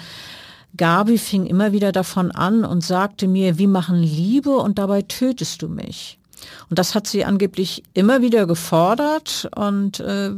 Gabi 0.77 1.19
fing 1.19 1.47
immer 1.47 1.73
wieder 1.73 1.93
davon 1.93 2.31
an 2.31 2.65
und 2.65 2.85
sagte 2.85 3.29
mir, 3.29 3.59
wir 3.59 3.69
machen 3.69 4.03
Liebe 4.03 4.57
und 4.57 4.79
dabei 4.79 5.03
tötest 5.03 5.63
du 5.63 5.69
mich. 5.69 6.19
Und 6.69 6.79
das 6.79 6.95
hat 6.95 7.07
sie 7.07 7.25
angeblich 7.25 7.83
immer 7.95 8.21
wieder 8.21 8.47
gefordert 8.47 9.49
und 9.57 10.01
äh, 10.01 10.33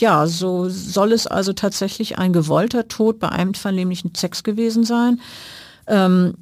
ja, 0.00 0.26
so 0.26 0.68
soll 0.68 1.12
es 1.12 1.26
also 1.26 1.52
tatsächlich 1.52 2.18
ein 2.18 2.32
gewollter 2.32 2.88
Tod 2.88 3.20
bei 3.20 3.28
einem 3.28 3.54
vernehmlichen 3.54 4.14
Sex 4.14 4.42
gewesen 4.42 4.84
sein. 4.84 5.20
Ähm, 5.86 6.34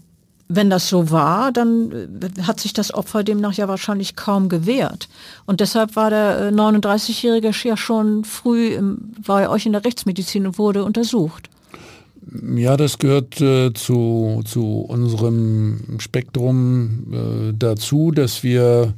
wenn 0.48 0.70
das 0.70 0.88
so 0.88 1.10
war, 1.10 1.52
dann 1.52 1.92
äh, 1.92 2.42
hat 2.42 2.60
sich 2.60 2.72
das 2.72 2.92
Opfer 2.92 3.22
demnach 3.22 3.52
ja 3.52 3.68
wahrscheinlich 3.68 4.16
kaum 4.16 4.48
gewehrt. 4.48 5.08
Und 5.46 5.60
deshalb 5.60 5.94
war 5.94 6.10
der 6.10 6.52
39-Jährige 6.52 7.48
äh, 7.48 7.68
ja 7.68 7.76
schon 7.76 8.24
früh 8.24 8.76
er 9.42 9.50
euch 9.50 9.66
in 9.66 9.72
der 9.72 9.84
Rechtsmedizin 9.84 10.46
und 10.46 10.58
wurde 10.58 10.84
untersucht. 10.84 11.50
Ja, 12.56 12.76
das 12.76 12.98
gehört 12.98 13.40
äh, 13.40 13.72
zu, 13.72 14.42
zu 14.44 14.80
unserem 14.80 15.98
Spektrum 15.98 17.06
äh, 17.12 17.52
dazu, 17.56 18.10
dass 18.10 18.42
wir 18.42 18.94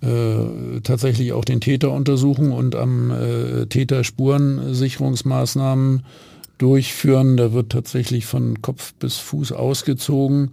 äh, 0.00 0.80
tatsächlich 0.82 1.32
auch 1.32 1.44
den 1.44 1.60
Täter 1.60 1.90
untersuchen 1.90 2.52
und 2.52 2.76
am 2.76 3.10
äh, 3.10 3.66
Täter 3.66 4.04
Spurensicherungsmaßnahmen 4.04 6.04
durchführen. 6.58 7.36
Da 7.36 7.52
wird 7.52 7.72
tatsächlich 7.72 8.26
von 8.26 8.62
Kopf 8.62 8.94
bis 8.94 9.16
Fuß 9.16 9.52
ausgezogen. 9.52 10.50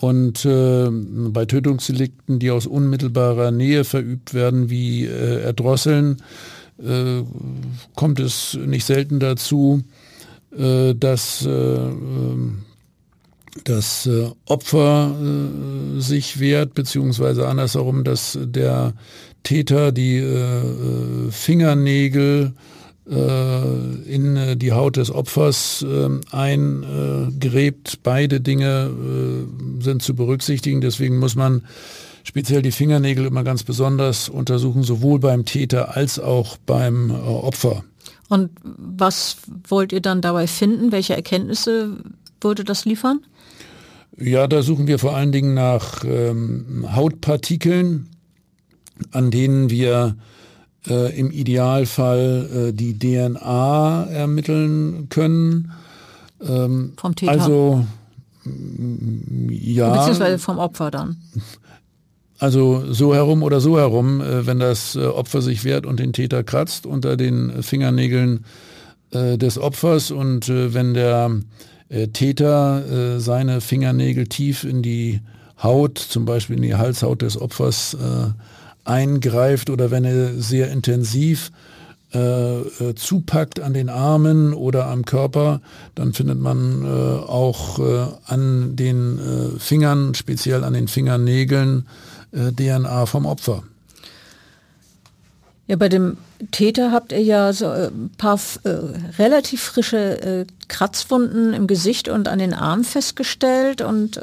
Und 0.00 0.44
äh, 0.44 0.88
bei 0.90 1.44
Tötungsdelikten, 1.44 2.38
die 2.38 2.50
aus 2.50 2.66
unmittelbarer 2.66 3.50
Nähe 3.50 3.84
verübt 3.84 4.32
werden, 4.32 4.70
wie 4.70 5.04
äh, 5.04 5.42
Erdrosseln, 5.42 6.22
äh, 6.78 7.22
kommt 7.96 8.20
es 8.20 8.54
nicht 8.54 8.84
selten 8.84 9.18
dazu, 9.18 9.82
äh, 10.56 10.94
dass 10.94 11.44
äh, 11.44 11.50
ähm, 11.50 12.62
das 13.64 14.06
äh, 14.06 14.30
Opfer 14.46 15.14
sich 15.98 16.38
wehrt, 16.38 16.74
beziehungsweise 16.74 17.48
andersherum, 17.48 18.04
dass 18.04 18.38
der 18.40 18.94
Täter 19.42 19.90
die 19.90 20.22
Fingernägel 21.30 22.52
in 23.08 24.58
die 24.58 24.72
Haut 24.72 24.96
des 24.98 25.10
Opfers 25.10 25.84
eingräbt. 26.30 28.00
Beide 28.02 28.40
Dinge 28.40 28.90
sind 29.80 30.02
zu 30.02 30.14
berücksichtigen. 30.14 30.80
Deswegen 30.82 31.18
muss 31.18 31.34
man 31.34 31.62
speziell 32.22 32.60
die 32.60 32.72
Fingernägel 32.72 33.24
immer 33.24 33.44
ganz 33.44 33.62
besonders 33.62 34.28
untersuchen, 34.28 34.82
sowohl 34.82 35.20
beim 35.20 35.46
Täter 35.46 35.96
als 35.96 36.18
auch 36.18 36.58
beim 36.66 37.10
Opfer. 37.10 37.82
Und 38.28 38.50
was 38.62 39.38
wollt 39.66 39.92
ihr 39.94 40.02
dann 40.02 40.20
dabei 40.20 40.46
finden? 40.46 40.92
Welche 40.92 41.16
Erkenntnisse 41.16 41.96
würde 42.42 42.62
das 42.64 42.84
liefern? 42.84 43.20
Ja, 44.18 44.46
da 44.46 44.62
suchen 44.62 44.86
wir 44.86 44.98
vor 44.98 45.16
allen 45.16 45.32
Dingen 45.32 45.54
nach 45.54 46.04
ähm, 46.04 46.86
Hautpartikeln, 46.94 48.08
an 49.12 49.30
denen 49.30 49.70
wir 49.70 50.16
äh, 50.88 51.18
im 51.18 51.30
Idealfall 51.30 52.68
äh, 52.68 52.72
die 52.72 52.98
DNA 52.98 54.04
ermitteln 54.10 55.08
können. 55.08 55.72
Ähm, 56.40 56.92
vom 56.96 57.14
Täter? 57.14 57.32
Also 57.32 57.84
ja. 59.50 59.94
Beziehungsweise 59.94 60.38
vom 60.38 60.58
Opfer 60.58 60.90
dann. 60.90 61.16
Also 62.38 62.92
so 62.92 63.14
herum 63.14 63.42
oder 63.42 63.60
so 63.60 63.78
herum, 63.78 64.20
äh, 64.20 64.46
wenn 64.46 64.60
das 64.60 64.94
äh, 64.94 65.04
Opfer 65.04 65.42
sich 65.42 65.64
wehrt 65.64 65.86
und 65.86 65.98
den 65.98 66.12
Täter 66.12 66.44
kratzt 66.44 66.86
unter 66.86 67.16
den 67.16 67.62
Fingernägeln 67.62 68.44
äh, 69.10 69.36
des 69.36 69.58
Opfers 69.58 70.10
und 70.10 70.48
äh, 70.48 70.74
wenn 70.74 70.94
der 70.94 71.40
Täter 72.12 73.18
seine 73.18 73.62
Fingernägel 73.62 74.26
tief 74.26 74.64
in 74.64 74.82
die 74.82 75.22
Haut, 75.62 75.96
zum 75.96 76.26
Beispiel 76.26 76.56
in 76.56 76.62
die 76.62 76.74
Halshaut 76.74 77.22
des 77.22 77.40
Opfers 77.40 77.94
äh, 77.94 78.30
eingreift 78.88 79.70
oder 79.70 79.90
wenn 79.90 80.04
er 80.04 80.40
sehr 80.40 80.70
intensiv 80.70 81.50
äh, 82.14 82.60
äh, 82.60 82.94
zupackt 82.94 83.60
an 83.60 83.74
den 83.74 83.90
Armen 83.90 84.54
oder 84.54 84.86
am 84.86 85.04
Körper, 85.04 85.60
dann 85.94 86.14
findet 86.14 86.40
man 86.40 86.82
äh, 86.82 86.88
auch 86.88 87.78
äh, 87.80 88.06
an 88.24 88.76
den 88.76 89.18
äh, 89.18 89.58
Fingern, 89.58 90.14
speziell 90.14 90.64
an 90.64 90.72
den 90.72 90.88
Fingernägeln, 90.88 91.86
äh, 92.32 92.50
DNA 92.50 93.04
vom 93.04 93.26
Opfer. 93.26 93.62
Ja, 95.66 95.76
bei 95.76 95.90
dem 95.90 96.16
Täter 96.50 96.92
habt 96.92 97.12
ihr 97.12 97.22
ja 97.22 97.52
so 97.52 97.68
ein 97.68 98.10
paar 98.16 98.40
relativ 99.18 99.60
frische 99.60 100.46
Kratzwunden 100.68 101.52
im 101.52 101.66
Gesicht 101.66 102.08
und 102.08 102.26
an 102.26 102.38
den 102.38 102.54
Armen 102.54 102.84
festgestellt 102.84 103.82
und 103.82 104.18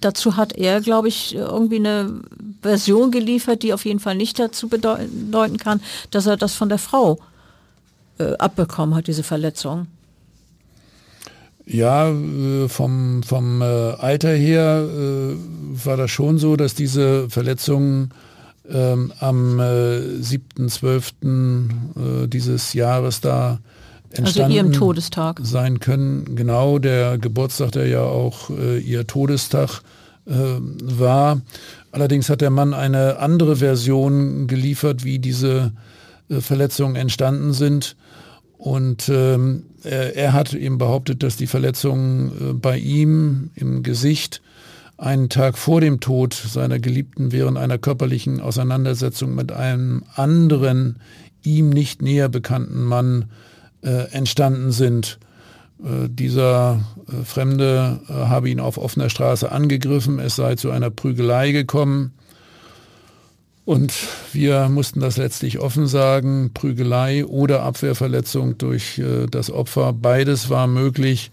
dazu 0.00 0.36
hat 0.36 0.52
er, 0.52 0.80
glaube 0.80 1.08
ich, 1.08 1.34
irgendwie 1.34 1.80
eine 1.80 2.20
Version 2.66 3.10
geliefert, 3.10 3.62
die 3.62 3.72
auf 3.72 3.84
jeden 3.84 4.00
Fall 4.00 4.14
nicht 4.14 4.38
dazu 4.38 4.68
bedeuten 4.68 5.58
kann, 5.58 5.80
dass 6.10 6.26
er 6.26 6.36
das 6.36 6.54
von 6.54 6.68
der 6.68 6.78
Frau 6.78 7.18
äh, 8.18 8.34
abbekommen 8.36 8.94
hat, 8.94 9.06
diese 9.06 9.22
Verletzung. 9.22 9.86
Ja, 11.64 12.10
äh, 12.10 12.68
vom, 12.68 13.22
vom 13.22 13.62
äh, 13.62 13.64
Alter 13.64 14.32
her 14.32 14.88
war 15.84 15.96
das 15.96 16.10
schon 16.10 16.38
so, 16.38 16.56
dass 16.56 16.74
diese 16.74 17.28
Verletzungen 17.28 18.12
ähm, 18.70 19.12
am 19.20 19.60
äh, 19.60 20.20
7.12. 20.20 22.24
Äh, 22.24 22.28
dieses 22.28 22.72
Jahres 22.72 23.20
da 23.20 23.58
entstanden 24.10 24.52
also 24.52 24.56
ihrem 24.56 24.72
Todestag. 24.72 25.40
sein 25.42 25.80
können. 25.80 26.36
Genau, 26.36 26.78
der 26.78 27.18
Geburtstag, 27.18 27.72
der 27.72 27.86
ja 27.86 28.02
auch 28.02 28.50
äh, 28.50 28.78
ihr 28.78 29.06
Todestag 29.06 29.82
äh, 30.26 30.32
war. 30.32 31.40
Allerdings 31.96 32.28
hat 32.28 32.42
der 32.42 32.50
Mann 32.50 32.74
eine 32.74 33.20
andere 33.20 33.56
Version 33.56 34.48
geliefert, 34.48 35.02
wie 35.02 35.18
diese 35.18 35.72
äh, 36.28 36.42
Verletzungen 36.42 36.94
entstanden 36.94 37.54
sind. 37.54 37.96
Und 38.58 39.08
ähm, 39.08 39.62
er, 39.82 40.14
er, 40.14 40.34
hat 40.34 40.52
eben 40.52 40.76
behauptet, 40.76 41.22
dass 41.22 41.38
die 41.38 41.46
Verletzungen 41.46 42.32
äh, 42.32 42.52
bei 42.52 42.76
ihm 42.76 43.48
im 43.54 43.82
Gesicht 43.82 44.42
einen 44.98 45.30
Tag 45.30 45.56
vor 45.56 45.80
dem 45.80 46.00
Tod 46.00 46.34
seiner 46.34 46.80
Geliebten 46.80 47.32
während 47.32 47.56
einer 47.56 47.78
körperlichen 47.78 48.42
Auseinandersetzung 48.42 49.34
mit 49.34 49.50
einem 49.50 50.04
anderen, 50.16 50.98
ihm 51.44 51.70
nicht 51.70 52.02
näher 52.02 52.28
bekannten 52.28 52.84
Mann 52.84 53.30
äh, 53.80 54.10
entstanden 54.12 54.70
sind. 54.70 55.18
Äh, 55.84 56.08
dieser 56.08 56.80
äh, 57.08 57.24
Fremde 57.24 58.00
äh, 58.08 58.12
habe 58.12 58.48
ihn 58.48 58.60
auf 58.60 58.78
offener 58.78 59.10
Straße 59.10 59.50
angegriffen, 59.50 60.18
es 60.18 60.36
sei 60.36 60.54
zu 60.56 60.70
einer 60.70 60.90
Prügelei 60.90 61.52
gekommen. 61.52 62.12
Und 63.64 63.92
wir 64.32 64.68
mussten 64.68 65.00
das 65.00 65.16
letztlich 65.16 65.58
offen 65.58 65.88
sagen, 65.88 66.52
Prügelei 66.54 67.26
oder 67.26 67.64
Abwehrverletzung 67.64 68.58
durch 68.58 69.02
das 69.28 69.50
Opfer, 69.50 69.92
beides 69.92 70.50
war 70.50 70.68
möglich. 70.68 71.32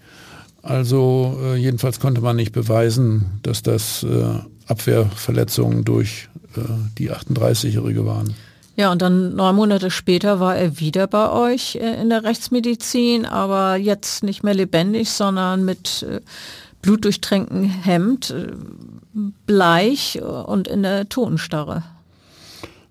Also 0.60 1.38
jedenfalls 1.56 2.00
konnte 2.00 2.22
man 2.22 2.34
nicht 2.34 2.50
beweisen, 2.50 3.38
dass 3.44 3.62
das 3.62 4.04
Abwehrverletzungen 4.66 5.84
durch 5.84 6.28
die 6.98 7.12
38-Jährige 7.12 8.04
waren. 8.04 8.34
Ja, 8.76 8.90
und 8.90 9.02
dann 9.02 9.36
neun 9.36 9.54
Monate 9.54 9.90
später 9.90 10.40
war 10.40 10.56
er 10.56 10.80
wieder 10.80 11.06
bei 11.06 11.30
euch 11.30 11.76
äh, 11.76 12.00
in 12.00 12.10
der 12.10 12.24
Rechtsmedizin, 12.24 13.24
aber 13.24 13.76
jetzt 13.76 14.24
nicht 14.24 14.42
mehr 14.42 14.54
lebendig, 14.54 15.10
sondern 15.10 15.64
mit 15.64 16.04
äh, 16.08 16.20
blutdurchtränktem 16.82 17.64
Hemd, 17.64 18.30
äh, 18.30 18.52
bleich 19.46 20.20
und 20.20 20.66
in 20.66 20.82
der 20.82 21.08
Totenstarre. 21.08 21.84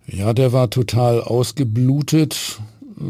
Ja, 0.06 0.34
der 0.34 0.54
war 0.54 0.70
total 0.70 1.22
ausgeblutet. 1.22 2.60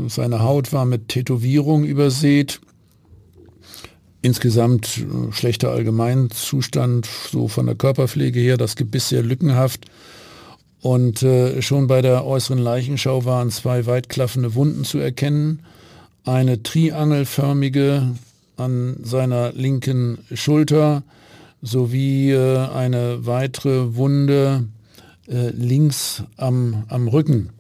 Seine 0.07 0.41
Haut 0.41 0.73
war 0.73 0.85
mit 0.85 1.09
Tätowierung 1.09 1.83
übersät. 1.83 2.59
Insgesamt 4.23 5.05
schlechter 5.31 5.69
Allgemeinzustand, 5.69 7.07
so 7.31 7.47
von 7.47 7.65
der 7.67 7.75
Körperpflege 7.75 8.39
her, 8.39 8.57
das 8.57 8.75
Gebiss 8.75 9.09
sehr 9.09 9.21
lückenhaft. 9.21 9.85
Und 10.83 11.23
äh, 11.23 11.61
schon 11.61 11.87
bei 11.87 12.01
der 12.01 12.25
äußeren 12.25 12.59
Leichenschau 12.59 13.23
waren 13.23 13.51
zwei 13.51 13.85
weitklaffende 13.85 14.53
Wunden 14.53 14.83
zu 14.83 14.97
erkennen. 14.97 15.61
Eine 16.25 16.61
triangelförmige 16.61 18.09
an 18.57 18.97
seiner 19.01 19.53
linken 19.53 20.17
Schulter 20.33 21.03
sowie 21.61 22.31
äh, 22.31 22.67
eine 22.67 23.25
weitere 23.25 23.95
Wunde 23.95 24.65
äh, 25.29 25.51
links 25.51 26.23
am, 26.35 26.83
am 26.89 27.07
Rücken. 27.07 27.51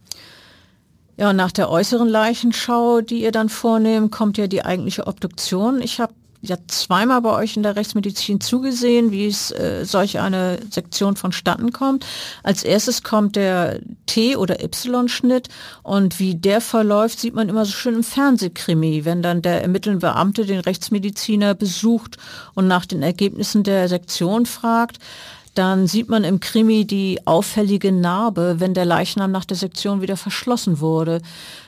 Ja, 1.15 1.31
nach 1.31 1.53
der 1.53 1.69
äußeren 1.69 2.09
Leichenschau, 2.09 2.99
die 2.99 3.23
ihr 3.23 3.31
dann 3.31 3.47
vornehmt, 3.47 4.11
kommt 4.11 4.37
ja 4.37 4.47
die 4.47 4.65
eigentliche 4.65 5.07
Obduktion. 5.07 5.81
Ich 5.81 6.01
habe 6.01 6.13
ja 6.43 6.57
zweimal 6.67 7.21
bei 7.21 7.31
euch 7.31 7.55
in 7.55 7.63
der 7.63 7.77
Rechtsmedizin 7.77 8.41
zugesehen, 8.41 9.11
wie 9.11 9.27
es 9.27 9.49
äh, 9.51 9.85
solch 9.85 10.19
eine 10.19 10.59
Sektion 10.69 11.15
vonstatten 11.15 11.71
kommt. 11.71 12.05
Als 12.43 12.63
erstes 12.63 13.01
kommt 13.01 13.37
der 13.37 13.79
T- 14.07 14.35
oder 14.35 14.61
Y-Schnitt 14.61 15.47
und 15.83 16.19
wie 16.19 16.35
der 16.35 16.59
verläuft, 16.59 17.19
sieht 17.19 17.33
man 17.33 17.47
immer 17.47 17.63
so 17.63 17.71
schön 17.71 17.95
im 17.95 18.03
Fernsehkrimi, 18.03 19.05
wenn 19.05 19.21
dann 19.21 19.41
der 19.41 19.61
ermittelnde 19.61 20.01
Beamte 20.01 20.45
den 20.45 20.59
Rechtsmediziner 20.59 21.55
besucht 21.55 22.17
und 22.55 22.67
nach 22.67 22.85
den 22.85 23.01
Ergebnissen 23.01 23.63
der 23.63 23.87
Sektion 23.87 24.45
fragt 24.45 24.99
dann 25.55 25.85
sieht 25.85 26.09
man 26.09 26.23
im 26.23 26.39
Krimi 26.39 26.83
die 26.85 27.19
auffällige 27.25 27.91
Narbe, 27.91 28.55
wenn 28.57 28.73
der 28.73 28.85
Leichnam 28.85 29.31
nach 29.31 29.45
der 29.45 29.55
Sektion 29.55 30.01
wieder 30.01 30.17
verschlossen 30.17 30.79
wurde. 30.79 31.21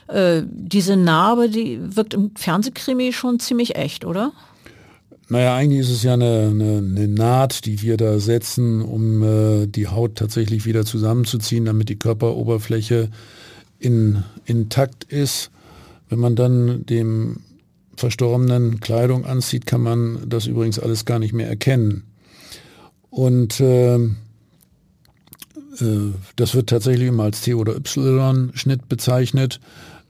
Äh, 0.08 0.42
diese 0.44 0.96
Narbe, 0.96 1.48
die 1.48 1.78
wirkt 1.94 2.12
im 2.12 2.34
Fernsehkrimi 2.34 3.12
schon 3.12 3.38
ziemlich 3.38 3.76
echt, 3.76 4.04
oder? 4.04 4.32
Naja, 5.28 5.56
eigentlich 5.56 5.80
ist 5.80 5.90
es 5.90 6.04
ja 6.04 6.14
eine, 6.14 6.50
eine, 6.50 6.78
eine 6.78 7.08
Naht, 7.08 7.66
die 7.66 7.82
wir 7.82 7.96
da 7.96 8.20
setzen, 8.20 8.80
um 8.80 9.22
äh, 9.22 9.66
die 9.66 9.88
Haut 9.88 10.14
tatsächlich 10.14 10.66
wieder 10.66 10.84
zusammenzuziehen, 10.84 11.64
damit 11.64 11.88
die 11.88 11.98
Körperoberfläche 11.98 13.10
in, 13.80 14.22
intakt 14.44 15.02
ist. 15.04 15.50
Wenn 16.08 16.20
man 16.20 16.36
dann 16.36 16.86
dem 16.86 17.40
Verstorbenen 17.96 18.78
Kleidung 18.78 19.24
anzieht, 19.24 19.66
kann 19.66 19.80
man 19.80 20.28
das 20.28 20.46
übrigens 20.46 20.78
alles 20.78 21.04
gar 21.04 21.18
nicht 21.18 21.32
mehr 21.32 21.48
erkennen. 21.48 22.04
Und 23.10 23.58
äh, 23.58 23.96
äh, 23.96 24.10
das 26.36 26.54
wird 26.54 26.68
tatsächlich 26.68 27.08
immer 27.08 27.24
als 27.24 27.40
T- 27.40 27.54
oder 27.54 27.74
Y-Schnitt 27.74 28.88
bezeichnet. 28.88 29.58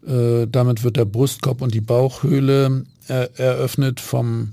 Äh, 0.07 0.47
damit 0.47 0.85
wird 0.85 0.99
der 0.99 1.07
Brustkorb 1.07 1.63
und 1.63 1.73
die 1.73 1.81
Bauchhöhle 1.81 2.85
eröffnet 3.09 4.01
vom 4.01 4.51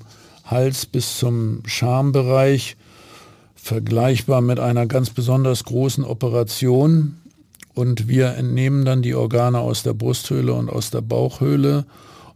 Hals 0.54 0.86
bis 0.86 1.18
zum 1.18 1.64
Schambereich, 1.66 2.78
vergleichbar 3.56 4.42
mit 4.42 4.60
einer 4.60 4.86
ganz 4.86 5.10
besonders 5.10 5.64
großen 5.64 6.04
Operation. 6.04 7.16
Und 7.74 8.08
wir 8.08 8.36
entnehmen 8.36 8.86
dann 8.86 9.02
die 9.02 9.16
Organe 9.16 9.60
aus 9.60 9.82
der 9.82 9.94
Brusthöhle 9.94 10.54
und 10.54 10.70
aus 10.70 10.92
der 10.92 11.02
Bauchhöhle 11.02 11.86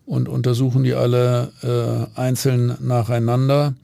und 0.08 0.28
untersuchen 0.28 0.84
die 0.84 0.96
alle 0.96 1.52
äh, 1.62 2.20
einzeln 2.20 2.76
nacheinander. 2.80 3.76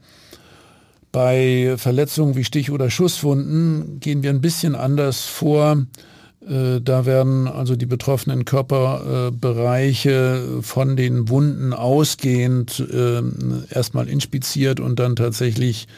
Bei 1.12 1.76
Verletzungen 1.76 2.34
wie 2.34 2.42
Stich- 2.42 2.72
oder 2.72 2.90
Schusswunden 2.90 4.00
gehen 4.00 4.24
wir 4.24 4.30
ein 4.30 4.40
bisschen 4.40 4.74
anders 4.74 5.26
vor. 5.26 5.86
Äh, 6.48 6.80
da 6.80 7.06
werden 7.06 7.48
also 7.48 7.76
die 7.76 7.86
betroffenen 7.86 8.44
Körperbereiche 8.44 10.60
von 10.60 10.96
den 10.96 11.28
Wunden 11.28 11.72
ausgehend 11.72 12.84
ähm, 12.92 13.64
erstmal 13.70 14.08
inspiziert 14.08 14.80
und 14.80 14.98
dann 14.98 15.16
tatsächlich 15.16 15.88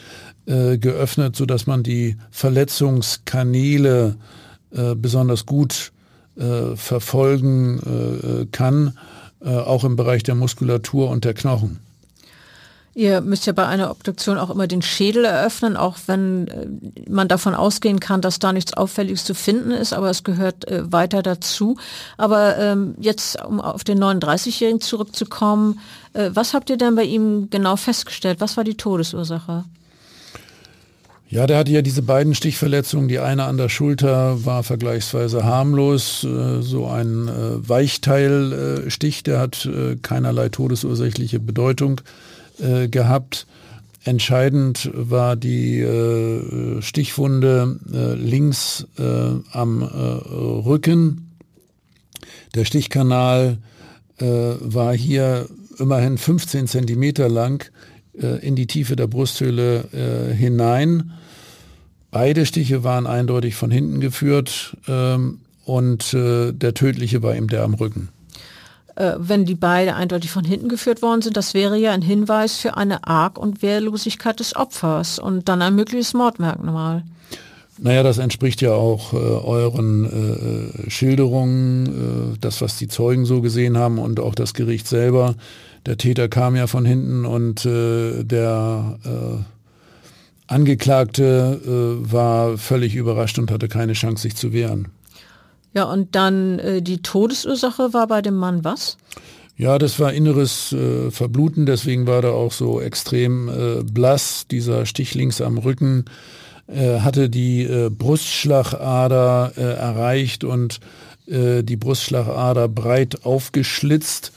äh, 0.45 0.77
geöffnet, 0.77 1.35
sodass 1.35 1.67
man 1.67 1.83
die 1.83 2.15
Verletzungskanäle 2.31 4.15
äh, 4.71 4.95
besonders 4.95 5.45
gut 5.45 5.91
verfolgen 6.75 8.47
kann, 8.51 8.95
auch 9.43 9.83
im 9.83 9.95
Bereich 9.95 10.21
der 10.21 10.35
Muskulatur 10.35 11.09
und 11.09 11.25
der 11.25 11.33
Knochen. 11.33 11.79
Ihr 12.97 13.21
müsst 13.21 13.45
ja 13.45 13.53
bei 13.53 13.67
einer 13.67 13.91
Obduktion 13.91 14.39
auch 14.39 14.49
immer 14.49 14.65
den 14.65 14.81
Schädel 14.81 15.23
eröffnen, 15.23 15.77
auch 15.77 15.97
wenn 16.07 16.47
äh, 16.47 16.65
man 17.07 17.27
davon 17.27 17.53
ausgehen 17.53 17.99
kann, 17.99 18.21
dass 18.21 18.39
da 18.39 18.51
nichts 18.51 18.73
Auffälliges 18.73 19.23
zu 19.23 19.35
finden 19.35 19.69
ist, 19.69 19.93
aber 19.93 20.09
es 20.09 20.23
gehört 20.23 20.67
äh, 20.67 20.91
weiter 20.91 21.21
dazu. 21.21 21.77
Aber 22.17 22.57
ähm, 22.57 22.95
jetzt, 22.99 23.39
um 23.45 23.61
auf 23.61 23.83
den 23.83 24.03
39-Jährigen 24.03 24.81
zurückzukommen, 24.81 25.79
äh, 26.13 26.31
was 26.33 26.55
habt 26.55 26.71
ihr 26.71 26.77
denn 26.77 26.95
bei 26.95 27.03
ihm 27.03 27.51
genau 27.51 27.75
festgestellt? 27.75 28.41
Was 28.41 28.57
war 28.57 28.63
die 28.63 28.77
Todesursache? 28.77 29.65
Ja, 31.29 31.45
der 31.45 31.59
hatte 31.59 31.73
ja 31.73 31.83
diese 31.83 32.01
beiden 32.01 32.33
Stichverletzungen. 32.33 33.09
Die 33.09 33.19
eine 33.19 33.43
an 33.43 33.57
der 33.57 33.69
Schulter 33.69 34.43
war 34.43 34.63
vergleichsweise 34.63 35.43
harmlos, 35.43 36.23
äh, 36.23 36.63
so 36.63 36.87
ein 36.87 37.27
äh, 37.27 37.69
Weichteilstich, 37.69 39.21
der 39.21 39.37
hat 39.37 39.69
keinerlei 40.01 40.49
todesursächliche 40.49 41.39
Bedeutung 41.39 42.01
äh, 42.59 42.87
gehabt. 42.87 43.47
Entscheidend 44.07 44.89
war 44.93 45.35
die 45.35 45.79
äh, 45.79 46.81
Stichwunde 46.81 47.77
äh, 47.91 48.13
links 48.13 48.87
äh, 48.97 49.03
am 49.51 49.81
äh, 49.81 49.85
Rücken. 49.85 51.35
Der 52.55 52.63
Stichkanal 52.63 53.57
äh, 54.19 54.25
war 54.25 54.95
hier 54.95 55.47
immerhin 55.77 56.17
15 56.17 56.67
Zentimeter 56.67 57.29
lang 57.29 57.69
in 58.41 58.55
die 58.55 58.65
Tiefe 58.65 58.95
der 58.95 59.05
Brusthöhle 59.05 60.33
hinein. 60.35 61.11
Beide 62.09 62.47
Stiche 62.47 62.83
waren 62.83 63.05
eindeutig 63.05 63.53
von 63.53 63.69
hinten 63.69 63.99
geführt 63.99 64.75
ähm, 64.87 65.41
und 65.65 66.13
der 66.13 66.73
tödliche 66.73 67.21
war 67.21 67.35
eben 67.35 67.47
der 67.47 67.63
am 67.63 67.75
Rücken 67.75 68.09
äh, 68.97 69.13
wenn 69.19 69.45
die 69.45 69.55
beide 69.55 69.95
eindeutig 69.95 70.31
von 70.31 70.43
hinten 70.43 70.69
geführt 70.69 71.01
worden 71.01 71.21
sind, 71.21 71.37
das 71.37 71.53
wäre 71.53 71.77
ja 71.77 71.91
ein 71.91 72.01
Hinweis 72.01 72.57
für 72.57 72.77
eine 72.77 73.05
Arg- 73.05 73.37
und 73.37 73.61
Wehrlosigkeit 73.61 74.39
des 74.39 74.55
Opfers 74.55 75.19
und 75.19 75.47
dann 75.47 75.61
ein 75.61 75.75
mögliches 75.75 76.13
Mordmerkmal. 76.13 77.03
Naja, 77.79 78.01
das 78.01 78.17
entspricht 78.17 78.59
ja 78.61 78.73
auch 78.73 79.13
äh, 79.13 79.17
euren 79.17 80.05
äh, 80.85 80.89
Schilderungen, 80.89 82.33
äh, 82.33 82.37
das, 82.41 82.59
was 82.61 82.77
die 82.77 82.87
Zeugen 82.87 83.25
so 83.25 83.41
gesehen 83.41 83.77
haben 83.77 83.99
und 83.99 84.19
auch 84.19 84.33
das 84.33 84.55
Gericht 84.55 84.87
selber. 84.87 85.35
Der 85.85 85.97
Täter 85.97 86.27
kam 86.27 86.55
ja 86.55 86.65
von 86.65 86.83
hinten 86.83 87.25
und 87.25 87.65
äh, 87.65 88.23
der 88.23 88.97
äh, 89.05 90.51
Angeklagte 90.51 91.61
äh, 91.63 92.11
war 92.11 92.57
völlig 92.57 92.95
überrascht 92.95 93.37
und 93.37 93.51
hatte 93.51 93.67
keine 93.67 93.93
Chance, 93.93 94.23
sich 94.23 94.35
zu 94.35 94.53
wehren. 94.53 94.87
Ja, 95.73 95.83
und 95.83 96.15
dann 96.15 96.59
äh, 96.59 96.81
die 96.81 97.01
Todesursache 97.01 97.93
war 97.93 98.07
bei 98.07 98.21
dem 98.21 98.35
Mann 98.35 98.63
was? 98.63 98.97
Ja, 99.57 99.79
das 99.79 99.99
war 99.99 100.13
inneres 100.13 100.71
äh, 100.71 101.09
Verbluten, 101.09 101.65
deswegen 101.65 102.05
war 102.05 102.23
er 102.23 102.33
auch 102.33 102.51
so 102.51 102.79
extrem 102.79 103.49
äh, 103.49 103.83
blass. 103.83 104.45
Dieser 104.49 104.85
Stich 104.85 105.15
links 105.15 105.41
am 105.41 105.57
Rücken 105.57 106.05
äh, 106.67 106.99
hatte 106.99 107.29
die 107.29 107.63
äh, 107.63 107.89
Brustschlagader 107.89 109.53
äh, 109.57 109.61
erreicht 109.61 110.43
und 110.43 110.79
äh, 111.25 111.63
die 111.63 111.75
Brustschlagader 111.75 112.67
breit 112.67 113.25
aufgeschlitzt. 113.25 114.31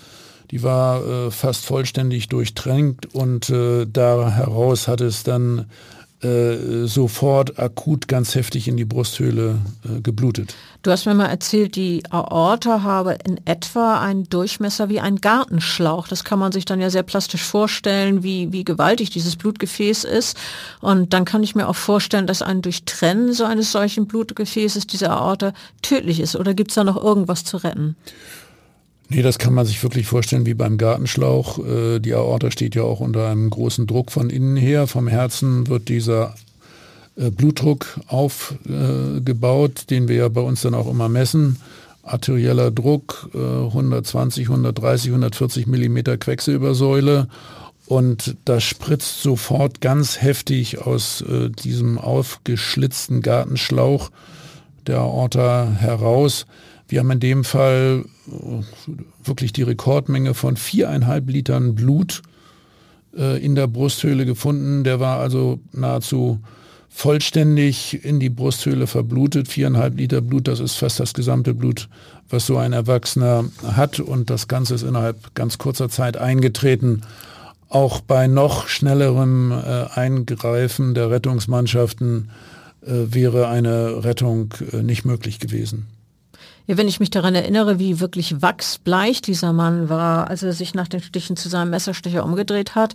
Die 0.50 0.62
war 0.64 1.30
fast 1.30 1.64
vollständig 1.64 2.28
durchtränkt 2.28 3.14
und 3.14 3.50
da 3.52 4.30
heraus 4.32 4.88
hat 4.88 5.00
es 5.00 5.22
dann 5.22 5.66
äh, 6.22 6.86
sofort 6.86 7.58
akut 7.58 8.06
ganz 8.06 8.34
heftig 8.34 8.68
in 8.68 8.76
die 8.76 8.84
Brusthöhle 8.84 9.58
äh, 9.84 10.00
geblutet. 10.02 10.54
Du 10.82 10.90
hast 10.90 11.06
mir 11.06 11.14
mal 11.14 11.26
erzählt, 11.26 11.76
die 11.76 12.02
Aorta 12.10 12.82
habe 12.82 13.16
in 13.26 13.40
etwa 13.46 14.00
einen 14.00 14.28
Durchmesser 14.28 14.88
wie 14.90 15.00
ein 15.00 15.16
Gartenschlauch. 15.16 16.08
Das 16.08 16.24
kann 16.24 16.38
man 16.38 16.52
sich 16.52 16.66
dann 16.66 16.80
ja 16.80 16.90
sehr 16.90 17.02
plastisch 17.04 17.42
vorstellen, 17.42 18.22
wie, 18.22 18.52
wie 18.52 18.64
gewaltig 18.64 19.10
dieses 19.10 19.36
Blutgefäß 19.36 20.04
ist. 20.04 20.36
Und 20.80 21.14
dann 21.14 21.24
kann 21.24 21.42
ich 21.42 21.54
mir 21.54 21.68
auch 21.68 21.76
vorstellen, 21.76 22.26
dass 22.26 22.42
ein 22.42 22.60
Durchtrennen 22.60 23.32
so 23.32 23.44
eines 23.44 23.72
solchen 23.72 24.06
Blutgefäßes, 24.06 24.86
dieser 24.86 25.12
Aorta, 25.12 25.54
tödlich 25.80 26.20
ist. 26.20 26.36
Oder 26.36 26.52
gibt 26.52 26.70
es 26.70 26.74
da 26.74 26.84
noch 26.84 27.02
irgendwas 27.02 27.44
zu 27.44 27.56
retten? 27.56 27.96
Nee, 29.10 29.22
das 29.22 29.38
kann 29.38 29.54
man 29.54 29.66
sich 29.66 29.82
wirklich 29.82 30.06
vorstellen 30.06 30.46
wie 30.46 30.54
beim 30.54 30.78
Gartenschlauch. 30.78 31.58
Äh, 31.58 31.98
die 31.98 32.14
Aorta 32.14 32.50
steht 32.50 32.74
ja 32.74 32.82
auch 32.82 33.00
unter 33.00 33.28
einem 33.28 33.50
großen 33.50 33.86
Druck 33.86 34.12
von 34.12 34.30
innen 34.30 34.56
her. 34.56 34.86
Vom 34.86 35.08
Herzen 35.08 35.66
wird 35.66 35.88
dieser 35.88 36.34
äh, 37.16 37.30
Blutdruck 37.30 38.00
aufgebaut, 38.06 39.84
den 39.90 40.08
wir 40.08 40.16
ja 40.16 40.28
bei 40.28 40.40
uns 40.40 40.62
dann 40.62 40.74
auch 40.74 40.88
immer 40.88 41.08
messen. 41.08 41.58
Arterieller 42.02 42.70
Druck 42.70 43.28
120, 43.34 44.48
130, 44.48 45.10
140 45.10 45.66
Millimeter 45.66 46.16
Quecksilbersäule 46.16 47.28
und 47.90 48.36
das 48.44 48.62
spritzt 48.62 49.20
sofort 49.20 49.80
ganz 49.80 50.22
heftig 50.22 50.78
aus 50.78 51.22
äh, 51.22 51.50
diesem 51.50 51.98
aufgeschlitzten 51.98 53.20
Gartenschlauch 53.20 54.10
der 54.86 54.98
Aorta 54.98 55.68
heraus. 55.76 56.46
Wir 56.90 56.98
haben 56.98 57.10
in 57.12 57.20
dem 57.20 57.44
Fall 57.44 58.04
äh, 58.26 58.62
wirklich 59.24 59.52
die 59.52 59.62
Rekordmenge 59.62 60.34
von 60.34 60.56
viereinhalb 60.56 61.30
Litern 61.30 61.76
Blut 61.76 62.20
äh, 63.16 63.42
in 63.42 63.54
der 63.54 63.68
Brusthöhle 63.68 64.26
gefunden. 64.26 64.82
Der 64.82 64.98
war 64.98 65.20
also 65.20 65.60
nahezu 65.72 66.40
vollständig 66.88 68.04
in 68.04 68.18
die 68.18 68.28
Brusthöhle 68.28 68.88
verblutet. 68.88 69.46
Viereinhalb 69.46 69.98
Liter 69.98 70.20
Blut, 70.20 70.48
das 70.48 70.58
ist 70.58 70.74
fast 70.74 70.98
das 70.98 71.14
gesamte 71.14 71.54
Blut, 71.54 71.88
was 72.28 72.46
so 72.46 72.56
ein 72.56 72.72
Erwachsener 72.72 73.44
hat. 73.62 74.00
Und 74.00 74.28
das 74.28 74.48
Ganze 74.48 74.74
ist 74.74 74.82
innerhalb 74.82 75.36
ganz 75.36 75.58
kurzer 75.58 75.88
Zeit 75.88 76.16
eingetreten. 76.16 77.02
Auch 77.68 78.00
bei 78.00 78.26
noch 78.26 78.66
schnellerem 78.66 79.52
äh, 79.52 79.84
Eingreifen 79.94 80.94
der 80.94 81.10
Rettungsmannschaften 81.10 82.30
wäre 82.82 83.46
eine 83.46 84.04
Rettung 84.04 84.54
nicht 84.82 85.04
möglich 85.04 85.38
gewesen. 85.38 85.86
Ja, 86.70 86.76
wenn 86.76 86.86
ich 86.86 87.00
mich 87.00 87.10
daran 87.10 87.34
erinnere, 87.34 87.80
wie 87.80 87.98
wirklich 87.98 88.42
wachsbleich 88.42 89.20
dieser 89.20 89.52
Mann 89.52 89.88
war, 89.88 90.30
als 90.30 90.44
er 90.44 90.52
sich 90.52 90.72
nach 90.72 90.86
den 90.86 91.02
Stichen 91.02 91.34
zu 91.34 91.48
seinem 91.48 91.70
Messerstecher 91.70 92.24
umgedreht 92.24 92.76
hat, 92.76 92.94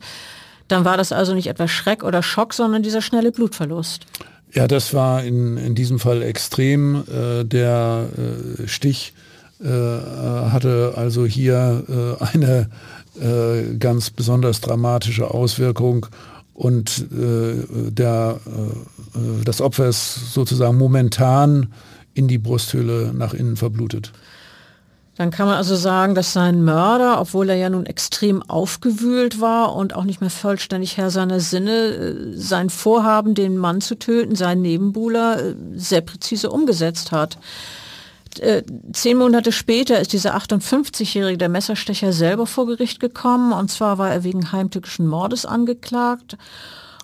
dann 0.69 0.85
war 0.85 0.95
das 0.95 1.11
also 1.11 1.33
nicht 1.33 1.47
etwa 1.47 1.67
Schreck 1.67 2.01
oder 2.01 2.23
Schock, 2.23 2.53
sondern 2.53 2.83
dieser 2.83 3.01
schnelle 3.01 3.33
Blutverlust. 3.33 4.05
Ja, 4.53 4.69
das 4.69 4.93
war 4.93 5.25
in, 5.25 5.57
in 5.57 5.75
diesem 5.75 5.99
Fall 5.99 6.21
extrem. 6.21 7.03
Äh, 7.11 7.43
der 7.43 8.07
äh, 8.17 8.65
Stich 8.65 9.11
äh, 9.61 9.67
hatte 9.67 10.93
also 10.95 11.25
hier 11.25 11.83
äh, 12.21 12.23
eine 12.23 12.69
äh, 13.19 13.75
ganz 13.75 14.09
besonders 14.09 14.61
dramatische 14.61 15.29
Auswirkung 15.29 16.05
und 16.53 17.07
äh, 17.11 17.91
der, 17.91 18.39
das 19.43 19.59
Opfer 19.59 19.89
ist 19.89 20.31
sozusagen 20.33 20.77
momentan 20.77 21.73
in 22.15 22.27
die 22.27 22.39
Brusthöhle 22.39 23.13
nach 23.13 23.35
innen 23.35 23.57
verblutet. 23.57 24.11
Dann 25.17 25.31
kann 25.31 25.47
man 25.47 25.55
also 25.55 25.75
sagen, 25.75 26.13
dass 26.13 26.33
sein 26.33 26.63
Mörder, 26.63 27.21
obwohl 27.21 27.49
er 27.49 27.55
ja 27.55 27.69
nun 27.69 27.85
extrem 27.85 28.41
aufgewühlt 28.43 29.39
war 29.39 29.73
und 29.73 29.95
auch 29.95 30.03
nicht 30.03 30.19
mehr 30.19 30.29
vollständig 30.29 30.97
Herr 30.97 31.09
seiner 31.09 31.39
Sinne, 31.39 31.71
äh, 31.71 32.15
sein 32.33 32.69
Vorhaben, 32.69 33.33
den 33.33 33.57
Mann 33.57 33.79
zu 33.79 33.95
töten, 33.95 34.35
seinen 34.35 34.61
Nebenbuhler, 34.61 35.41
äh, 35.41 35.55
sehr 35.75 36.01
präzise 36.01 36.49
umgesetzt 36.49 37.13
hat. 37.13 37.37
Äh, 38.39 38.63
zehn 38.91 39.17
Monate 39.17 39.53
später 39.53 40.01
ist 40.01 40.11
dieser 40.11 40.35
58-jährige 40.35 41.37
der 41.37 41.47
Messerstecher 41.47 42.11
selber 42.11 42.45
vor 42.45 42.65
Gericht 42.65 42.99
gekommen 42.99 43.53
und 43.53 43.71
zwar 43.71 43.97
war 43.97 44.11
er 44.11 44.25
wegen 44.25 44.51
heimtückischen 44.51 45.07
Mordes 45.07 45.45
angeklagt 45.45 46.37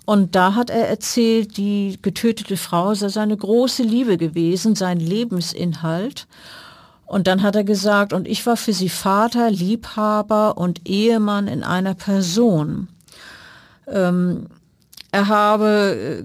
und 0.04 0.34
da 0.34 0.54
hat 0.54 0.70
er 0.70 0.88
erzählt, 0.88 1.56
die 1.56 1.98
getötete 2.02 2.56
Frau 2.56 2.94
sei 2.94 3.08
seine 3.08 3.36
große 3.36 3.82
Liebe 3.82 4.16
gewesen, 4.16 4.74
sein 4.74 4.98
Lebensinhalt. 4.98 6.26
Und 7.06 7.26
dann 7.26 7.42
hat 7.42 7.56
er 7.56 7.64
gesagt, 7.64 8.12
und 8.12 8.26
ich 8.26 8.44
war 8.46 8.56
für 8.56 8.72
sie 8.72 8.88
Vater, 8.88 9.50
Liebhaber 9.50 10.56
und 10.56 10.88
Ehemann 10.88 11.46
in 11.46 11.62
einer 11.62 11.94
Person. 11.94 12.88
Ähm, 13.86 14.46
er 15.12 15.28
habe 15.28 16.24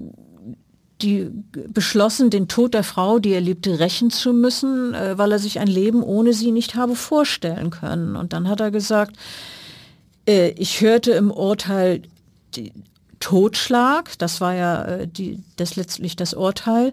die 1.02 1.30
beschlossen, 1.52 2.30
den 2.30 2.48
Tod 2.48 2.74
der 2.74 2.82
Frau, 2.82 3.18
die 3.18 3.32
er 3.32 3.40
liebte, 3.40 3.78
rächen 3.78 4.10
zu 4.10 4.32
müssen, 4.32 4.94
äh, 4.94 5.16
weil 5.18 5.30
er 5.30 5.38
sich 5.38 5.60
ein 5.60 5.68
Leben 5.68 6.02
ohne 6.02 6.32
sie 6.32 6.50
nicht 6.50 6.74
habe 6.74 6.96
vorstellen 6.96 7.70
können. 7.70 8.16
Und 8.16 8.32
dann 8.32 8.48
hat 8.48 8.60
er 8.60 8.70
gesagt, 8.70 9.16
äh, 10.26 10.50
ich 10.50 10.80
hörte 10.80 11.12
im 11.12 11.30
Urteil 11.30 12.02
Totschlag, 13.20 14.18
das 14.18 14.40
war 14.40 14.54
ja 14.54 14.84
äh, 14.84 15.08
die, 15.08 15.40
das 15.56 15.76
letztlich 15.76 16.16
das 16.16 16.34
Urteil. 16.34 16.92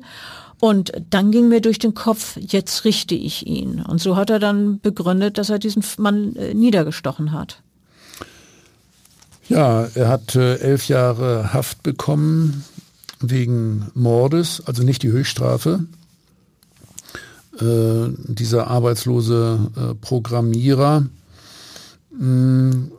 Und 0.59 0.93
dann 1.09 1.32
ging 1.32 1.49
mir 1.49 1.61
durch 1.61 1.80
den 1.80 1.93
Kopf, 1.93 2.38
jetzt 2.38 2.86
richte 2.86 3.13
ich 3.13 3.45
ihn. 3.45 3.82
Und 3.82 4.01
so 4.01 4.15
hat 4.15 4.30
er 4.30 4.39
dann 4.39 4.80
begründet, 4.80 5.38
dass 5.38 5.49
er 5.49 5.59
diesen 5.59 5.84
Mann 5.97 6.36
äh, 6.36 6.53
niedergestochen 6.53 7.32
hat. 7.32 7.61
Ja, 9.47 9.88
er 9.93 10.07
hat 10.09 10.36
äh, 10.36 10.55
elf 10.57 10.88
Jahre 10.88 11.53
Haft 11.53 11.84
bekommen 11.84 12.63
wegen 13.19 13.91
Mordes, 13.93 14.63
also 14.65 14.84
nicht 14.84 15.03
die 15.03 15.11
Höchststrafe. 15.11 15.86
Äh, 17.59 18.09
dieser 18.17 18.67
arbeitslose 18.67 19.71
äh, 19.78 19.93
Programmierer 19.95 21.05
mh, 22.11 22.26
mm, 22.26 22.91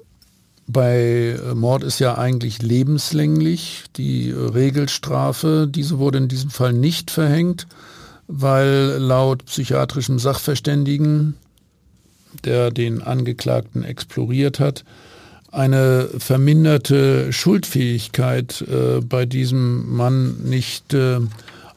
bei 0.67 1.39
äh, 1.39 1.55
Mord 1.55 1.85
ist 1.85 1.99
ja 2.01 2.19
eigentlich 2.19 2.61
lebenslänglich 2.63 3.85
die 3.97 4.31
äh, 4.31 4.35
Regelstrafe. 4.35 5.69
Diese 5.71 5.99
wurde 5.99 6.19
in 6.19 6.29
diesem 6.29 6.51
Fall 6.51 6.73
nicht 6.73 7.11
verhängt, 7.11 7.67
weil 8.27 8.97
laut 8.99 9.45
psychiatrischem 9.47 10.19
Sachverständigen, 10.19 11.35
der 12.45 12.71
den 12.71 13.01
Angeklagten 13.03 13.85
exploriert 13.85 14.59
hat, 14.59 14.85
eine 15.53 16.09
verminderte 16.19 17.33
Schuldfähigkeit 17.33 18.63
äh, 18.63 19.01
bei 19.01 19.25
diesem 19.25 19.95
Mann 19.97 20.43
nicht 20.43 20.93
äh, 20.93 21.21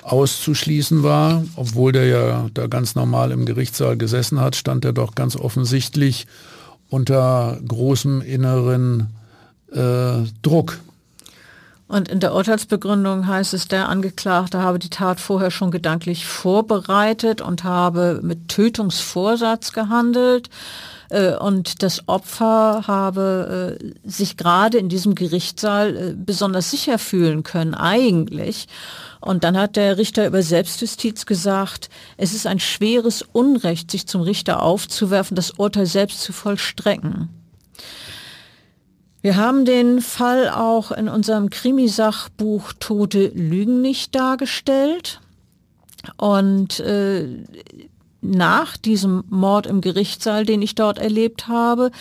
auszuschließen 0.02 1.04
war. 1.04 1.44
Obwohl 1.56 1.92
der 1.92 2.08
ja 2.08 2.50
da 2.56 2.66
ganz 2.66 2.96
normal 2.96 3.32
im 3.32 3.46
Gerichtssaal 3.46 3.96
gesessen 3.98 4.42
hat, 4.42 4.56
stand 4.56 4.84
er 4.84 4.94
doch 4.94 5.14
ganz 5.14 5.36
offensichtlich 5.36 6.26
unter 6.90 7.58
großem 7.68 8.22
inneren 8.22 9.08
äh, 9.72 10.26
Druck. 10.42 10.80
Und 11.88 12.08
in 12.08 12.20
der 12.20 12.36
Urteilsbegründung 12.36 13.26
heißt 13.26 13.56
es, 13.56 13.68
der 13.68 13.90
Angeklagte 13.90 14.62
habe 14.62 14.78
die 14.78 14.92
Tat 14.92 15.20
vorher 15.20 15.50
schon 15.50 15.72
gedanklich 15.72 16.28
vorbereitet 16.28 17.42
und 17.42 17.64
habe 17.64 18.20
mit 18.22 18.48
Tötungsvorsatz 18.48 19.72
gehandelt. 19.74 20.52
Äh, 21.10 21.36
und 21.36 21.84
das 21.84 22.08
Opfer 22.08 22.84
habe 22.88 23.78
äh, 23.80 24.10
sich 24.10 24.38
gerade 24.38 24.78
in 24.78 24.90
diesem 24.90 25.16
Gerichtssaal 25.16 25.98
äh, 25.98 26.14
besonders 26.16 26.72
sicher 26.72 27.00
fühlen 27.00 27.44
können, 27.44 27.74
eigentlich. 27.74 28.68
Und 29.22 29.44
dann 29.44 29.58
hat 29.58 29.76
der 29.76 29.98
Richter 29.98 30.26
über 30.28 30.42
Selbstjustiz 30.42 31.26
gesagt, 31.26 31.90
es 32.18 32.34
ist 32.34 32.48
ein 32.48 32.60
schweres 32.60 33.22
Unrecht, 33.22 33.92
sich 33.92 34.08
zum 34.08 34.22
Richter 34.22 34.64
aufzuwerfen, 34.64 35.36
das 35.36 35.52
Urteil 35.52 35.86
selbst 35.86 36.22
zu 36.22 36.32
vollstrecken. 36.32 37.30
Wir 39.22 39.36
haben 39.36 39.66
den 39.66 40.00
Fall 40.00 40.50
auch 40.50 40.92
in 40.92 41.10
unserem 41.10 41.50
Krimisachbuch 41.50 42.72
Tote 42.80 43.28
Lügen 43.36 43.82
nicht 43.82 44.16
dargestellt. 44.16 45.20
Und 46.16 46.80
äh, 46.80 47.28
nach 48.22 48.78
diesem 48.78 49.24
Mord 49.30 49.68
im 49.68 49.82
Gerichtssaal, 49.82 50.46
den 50.46 50.62
ich 50.62 50.76
dort 50.76 50.98
erlebt 50.98 51.48
habe, 51.48 51.92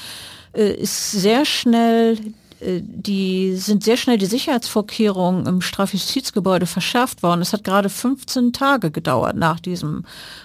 äh, 0.52 0.72
ist 0.72 1.12
sehr 1.12 1.44
schnell 1.44 2.18
äh, 2.60 2.80
die 2.82 3.56
sind 3.56 3.84
sehr 3.84 3.96
schnell 3.96 4.18
die 4.18 4.26
Sicherheitsvorkehrungen 4.26 5.46
im 5.46 5.60
Strafjustizgebäude 5.60 6.66
verschärft 6.66 7.22
worden. 7.22 7.40
Es 7.40 7.52
hat 7.52 7.64
gerade 7.64 7.88
15 7.88 8.52
Tage 8.52 8.90
gedauert 8.90 9.36
nach 9.36 9.60
diesem 9.60 10.04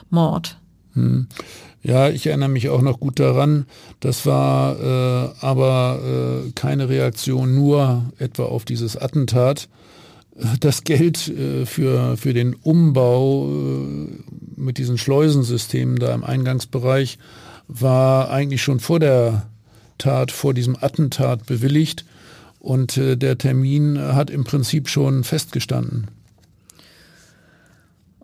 Mord. 0.09 0.57
Hm. 0.93 1.27
Ja, 1.81 2.09
ich 2.09 2.27
erinnere 2.27 2.49
mich 2.49 2.69
auch 2.69 2.81
noch 2.81 2.99
gut 2.99 3.19
daran. 3.19 3.65
Das 3.99 4.25
war 4.25 4.79
äh, 4.79 5.29
aber 5.41 5.99
äh, 6.01 6.51
keine 6.51 6.87
Reaktion 6.87 7.55
nur 7.55 8.05
etwa 8.19 8.43
auf 8.43 8.63
dieses 8.63 8.95
Attentat. 8.95 9.67
Das 10.59 10.83
Geld 10.83 11.27
äh, 11.27 11.65
für, 11.65 12.17
für 12.17 12.33
den 12.33 12.55
Umbau 12.55 13.49
äh, 13.49 14.07
mit 14.55 14.77
diesen 14.77 14.97
Schleusensystemen 14.97 15.97
da 15.97 16.13
im 16.13 16.23
Eingangsbereich 16.23 17.19
war 17.67 18.29
eigentlich 18.29 18.63
schon 18.63 18.79
vor 18.79 18.99
der 18.99 19.47
Tat, 19.97 20.31
vor 20.31 20.53
diesem 20.53 20.75
Attentat 20.79 21.45
bewilligt. 21.45 22.05
Und 22.59 22.97
äh, 22.97 23.15
der 23.15 23.37
Termin 23.37 23.99
hat 23.99 24.29
im 24.29 24.43
Prinzip 24.43 24.89
schon 24.89 25.23
festgestanden. 25.23 26.07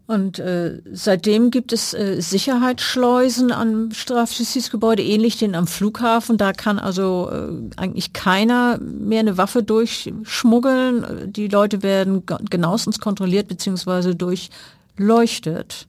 Und 0.09 0.39
äh, 0.39 0.81
seitdem 0.91 1.51
gibt 1.51 1.71
es 1.71 1.93
äh, 1.93 2.19
Sicherheitsschleusen 2.19 3.51
am 3.51 3.91
Strafjustizgebäude, 3.91 5.03
ähnlich 5.03 5.37
den 5.37 5.53
am 5.53 5.67
Flughafen. 5.67 6.39
Da 6.39 6.51
kann 6.51 6.79
also 6.79 7.29
äh, 7.31 7.51
eigentlich 7.79 8.11
keiner 8.11 8.79
mehr 8.79 9.19
eine 9.19 9.37
Waffe 9.37 9.61
durchschmuggeln. 9.61 11.31
Die 11.31 11.47
Leute 11.47 11.83
werden 11.83 12.23
genauestens 12.49 12.99
kontrolliert 12.99 13.49
bzw. 13.49 14.15
durchleuchtet. 14.15 15.85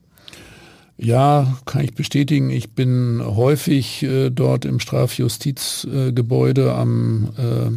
Ja, 0.97 1.57
kann 1.65 1.83
ich 1.83 1.95
bestätigen. 1.95 2.51
Ich 2.51 2.75
bin 2.75 3.23
häufig 3.25 4.03
äh, 4.03 4.29
dort 4.29 4.65
im 4.65 4.79
Strafjustizgebäude 4.79 6.75
am 6.75 7.29
äh, 7.39 7.71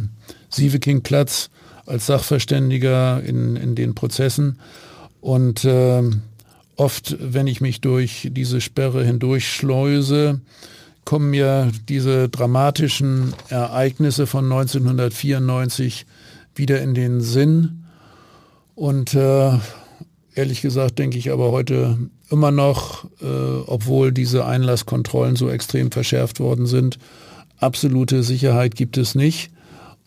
Sievekingplatz 0.51 1.49
als 1.87 2.05
Sachverständiger 2.05 3.23
in, 3.23 3.55
in 3.55 3.73
den 3.73 3.95
Prozessen. 3.95 4.59
Und 5.21 5.65
äh, 5.65 6.03
oft, 6.75 7.17
wenn 7.19 7.47
ich 7.47 7.61
mich 7.61 7.81
durch 7.81 8.29
diese 8.31 8.61
Sperre 8.61 9.03
hindurchschleuse, 9.03 10.41
kommen 11.05 11.29
mir 11.29 11.71
diese 11.87 12.29
dramatischen 12.29 13.33
Ereignisse 13.49 14.27
von 14.27 14.45
1994 14.45 16.05
wieder 16.55 16.81
in 16.81 16.93
den 16.93 17.21
Sinn. 17.21 17.85
Und 18.73 19.13
äh, 19.13 19.51
ehrlich 20.33 20.61
gesagt 20.61 20.99
denke 20.99 21.17
ich 21.17 21.31
aber 21.31 21.51
heute 21.51 21.97
immer 22.29 22.51
noch, 22.51 23.05
äh, 23.21 23.25
obwohl 23.67 24.11
diese 24.11 24.45
Einlasskontrollen 24.45 25.35
so 25.35 25.49
extrem 25.49 25.91
verschärft 25.91 26.39
worden 26.39 26.65
sind, 26.65 26.97
absolute 27.57 28.23
Sicherheit 28.23 28.75
gibt 28.75 28.97
es 28.97 29.15
nicht. 29.15 29.51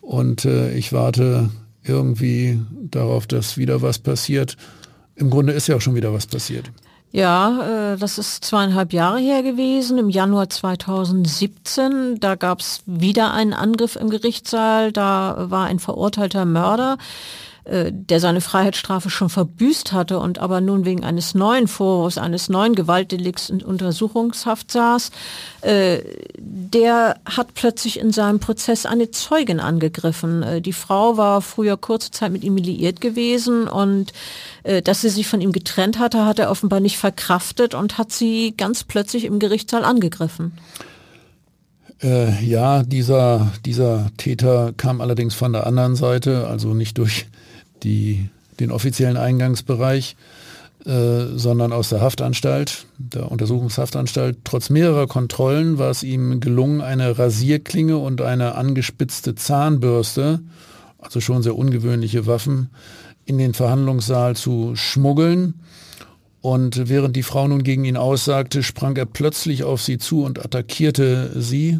Und 0.01 0.45
äh, 0.45 0.73
ich 0.73 0.91
warte 0.91 1.49
irgendwie 1.83 2.59
darauf, 2.83 3.25
dass 3.25 3.57
wieder 3.57 3.81
was 3.81 3.99
passiert. 3.99 4.57
Im 5.19 5.29
Grunde 5.29 5.53
ist 5.53 5.67
ja 5.67 5.75
auch 5.75 5.81
schon 5.81 5.95
wieder 5.95 6.13
was 6.13 6.25
passiert. 6.25 6.71
Ja, 7.11 7.93
äh, 7.93 7.97
das 7.97 8.17
ist 8.19 8.45
zweieinhalb 8.45 8.93
Jahre 8.93 9.19
her 9.19 9.41
gewesen, 9.41 9.97
im 9.97 10.09
Januar 10.09 10.49
2017. 10.49 12.19
Da 12.19 12.35
gab 12.35 12.59
es 12.59 12.83
wieder 12.85 13.33
einen 13.33 13.53
Angriff 13.53 13.95
im 13.95 14.09
Gerichtssaal. 14.09 14.91
Da 14.91 15.47
war 15.49 15.65
ein 15.65 15.79
verurteilter 15.79 16.45
Mörder 16.45 16.97
der 17.91 18.19
seine 18.19 18.41
Freiheitsstrafe 18.41 19.09
schon 19.09 19.29
verbüßt 19.29 19.91
hatte 19.91 20.19
und 20.19 20.39
aber 20.39 20.59
nun 20.61 20.85
wegen 20.85 21.03
eines 21.03 21.35
neuen 21.35 21.67
Vorwurfs, 21.67 22.17
eines 22.17 22.49
neuen 22.49 22.73
Gewaltdelikts 22.73 23.49
in 23.49 23.61
Untersuchungshaft 23.61 24.71
saß, 24.71 25.11
äh, 25.61 25.99
der 26.37 27.19
hat 27.25 27.53
plötzlich 27.53 27.99
in 27.99 28.11
seinem 28.11 28.39
Prozess 28.39 28.85
eine 28.85 29.11
Zeugin 29.11 29.59
angegriffen. 29.59 30.43
Äh, 30.43 30.61
die 30.61 30.73
Frau 30.73 31.17
war 31.17 31.41
früher 31.41 31.77
kurze 31.77 32.11
Zeit 32.11 32.31
mit 32.31 32.43
ihm 32.43 32.57
liiert 32.57 33.01
gewesen 33.01 33.67
und 33.67 34.13
dass 34.83 35.01
sie 35.01 35.09
sich 35.09 35.27
von 35.27 35.41
ihm 35.41 35.53
getrennt 35.53 35.97
hatte, 35.99 36.25
hat 36.25 36.37
er 36.37 36.51
offenbar 36.51 36.79
nicht 36.79 36.97
verkraftet 36.97 37.73
und 37.73 37.97
hat 37.97 38.11
sie 38.11 38.53
ganz 38.55 38.83
plötzlich 38.83 39.23
im 39.23 39.39
Gerichtssaal 39.39 39.85
angegriffen. 39.85 40.51
Äh, 42.01 42.43
ja, 42.43 42.83
dieser, 42.83 43.51
dieser 43.65 44.11
Täter 44.17 44.73
kam 44.77 45.01
allerdings 45.01 45.35
von 45.35 45.51
der 45.51 45.67
anderen 45.67 45.95
Seite, 45.95 46.47
also 46.47 46.73
nicht 46.73 46.97
durch 46.97 47.27
die, 47.83 48.29
den 48.59 48.71
offiziellen 48.71 49.17
Eingangsbereich, 49.17 50.15
äh, 50.85 51.37
sondern 51.37 51.73
aus 51.73 51.89
der 51.89 51.99
Haftanstalt, 51.99 52.85
der 52.97 53.29
Untersuchungshaftanstalt. 53.31 54.37
Trotz 54.45 54.69
mehrerer 54.69 55.07
Kontrollen 55.07 55.77
war 55.77 55.89
es 55.89 56.03
ihm 56.03 56.39
gelungen, 56.39 56.79
eine 56.79 57.19
Rasierklinge 57.19 57.97
und 57.97 58.21
eine 58.21 58.55
angespitzte 58.55 59.35
Zahnbürste, 59.35 60.39
also 60.97 61.19
schon 61.19 61.43
sehr 61.43 61.57
ungewöhnliche 61.57 62.27
Waffen, 62.27 62.69
in 63.25 63.37
den 63.37 63.53
Verhandlungssaal 63.53 64.35
zu 64.35 64.75
schmuggeln. 64.75 65.55
Und 66.41 66.87
während 66.87 67.15
die 67.17 67.23
Frau 67.23 67.47
nun 67.47 67.63
gegen 67.63 67.83
ihn 67.83 67.97
aussagte, 67.97 68.63
sprang 68.63 68.95
er 68.95 69.05
plötzlich 69.05 69.65
auf 69.65 69.81
sie 69.81 69.97
zu 69.97 70.23
und 70.23 70.43
attackierte 70.43 71.31
sie. 71.35 71.79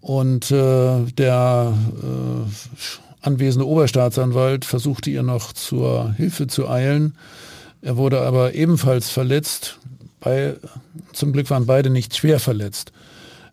Und 0.00 0.50
äh, 0.50 1.04
der 1.16 1.72
äh, 2.02 3.01
anwesende 3.22 3.66
Oberstaatsanwalt 3.66 4.64
versuchte 4.64 5.10
ihr 5.10 5.22
noch 5.22 5.52
zur 5.52 6.12
Hilfe 6.12 6.48
zu 6.48 6.68
eilen. 6.68 7.14
Er 7.80 7.96
wurde 7.96 8.20
aber 8.20 8.54
ebenfalls 8.54 9.10
verletzt. 9.10 9.78
Bei, 10.20 10.54
zum 11.12 11.32
Glück 11.32 11.50
waren 11.50 11.66
beide 11.66 11.90
nicht 11.90 12.16
schwer 12.16 12.38
verletzt. 12.38 12.92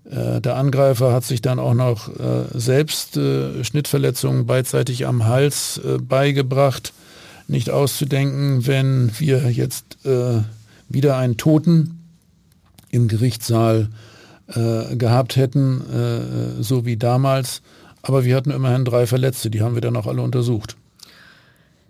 Äh, 0.10 0.42
der 0.42 0.56
Angreifer 0.56 1.14
hat 1.14 1.24
sich 1.24 1.42
dann 1.42 1.60
auch 1.60 1.74
noch 1.74 2.10
äh, 2.10 2.46
selbst 2.54 3.18
äh, 3.18 3.64
Schnittverletzungen 3.64 4.46
beidseitig 4.46 5.06
am 5.06 5.26
Hals 5.26 5.80
äh, 5.84 5.98
beigebracht. 5.98 6.94
Nicht 7.48 7.70
auszudenken, 7.70 8.68
wenn 8.68 9.12
wir 9.18 9.52
jetzt 9.52 10.06
äh, 10.06 10.42
wieder 10.90 11.18
einen 11.18 11.38
Toten 11.38 12.04
im 12.92 13.08
Gerichtssaal 13.08 13.90
äh, 14.48 14.96
gehabt 14.96 15.36
hätten, 15.36 16.58
so 16.60 16.86
wie 16.86 16.98
damals, 16.98 17.62
aber 18.10 18.26
wir 18.26 18.36
hatten 18.36 18.49
immerhin 18.49 18.86
drei 18.86 19.05
Verletzte, 19.05 19.51
die 19.51 19.62
haben 19.62 19.76
wir 19.76 19.82
dann 19.82 19.95
auch 19.95 20.07
alle 20.07 20.24
untersucht. 20.24 20.76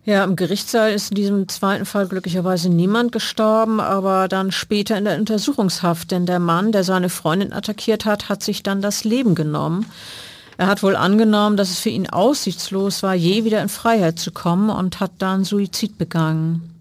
Ja, 0.04 0.26
im 0.26 0.36
Gerichtssaal 0.36 0.92
ist 0.92 1.12
in 1.12 1.16
diesem 1.16 1.48
zweiten 1.48 1.86
Fall 1.86 2.08
glücklicherweise 2.08 2.70
niemand 2.70 3.14
gestorben, 3.14 3.80
aber 3.80 4.28
dann 4.28 4.52
später 4.52 4.98
in 4.98 5.06
der 5.06 5.18
Untersuchungshaft, 5.18 6.12
denn 6.12 6.26
der 6.26 6.40
Mann, 6.40 6.74
der 6.74 6.84
seine 6.84 7.08
Freundin 7.08 7.54
attackiert 7.54 8.04
hat, 8.04 8.28
hat 8.28 8.44
sich 8.44 8.62
dann 8.62 8.82
das 8.82 9.06
Leben 9.06 9.34
genommen. 9.34 9.86
Er 10.58 10.68
hat 10.68 10.84
wohl 10.84 10.98
angenommen, 10.98 11.56
dass 11.56 11.70
es 11.70 11.80
für 11.80 11.90
ihn 11.90 12.10
aussichtslos 12.10 13.02
war, 13.02 13.16
je 13.16 13.46
wieder 13.46 13.62
in 13.62 13.70
Freiheit 13.70 14.20
zu 14.20 14.32
kommen 14.32 14.70
und 14.70 15.00
hat 15.00 15.12
dann 15.20 15.46
Suizid 15.46 15.98
begangen. 15.98 16.79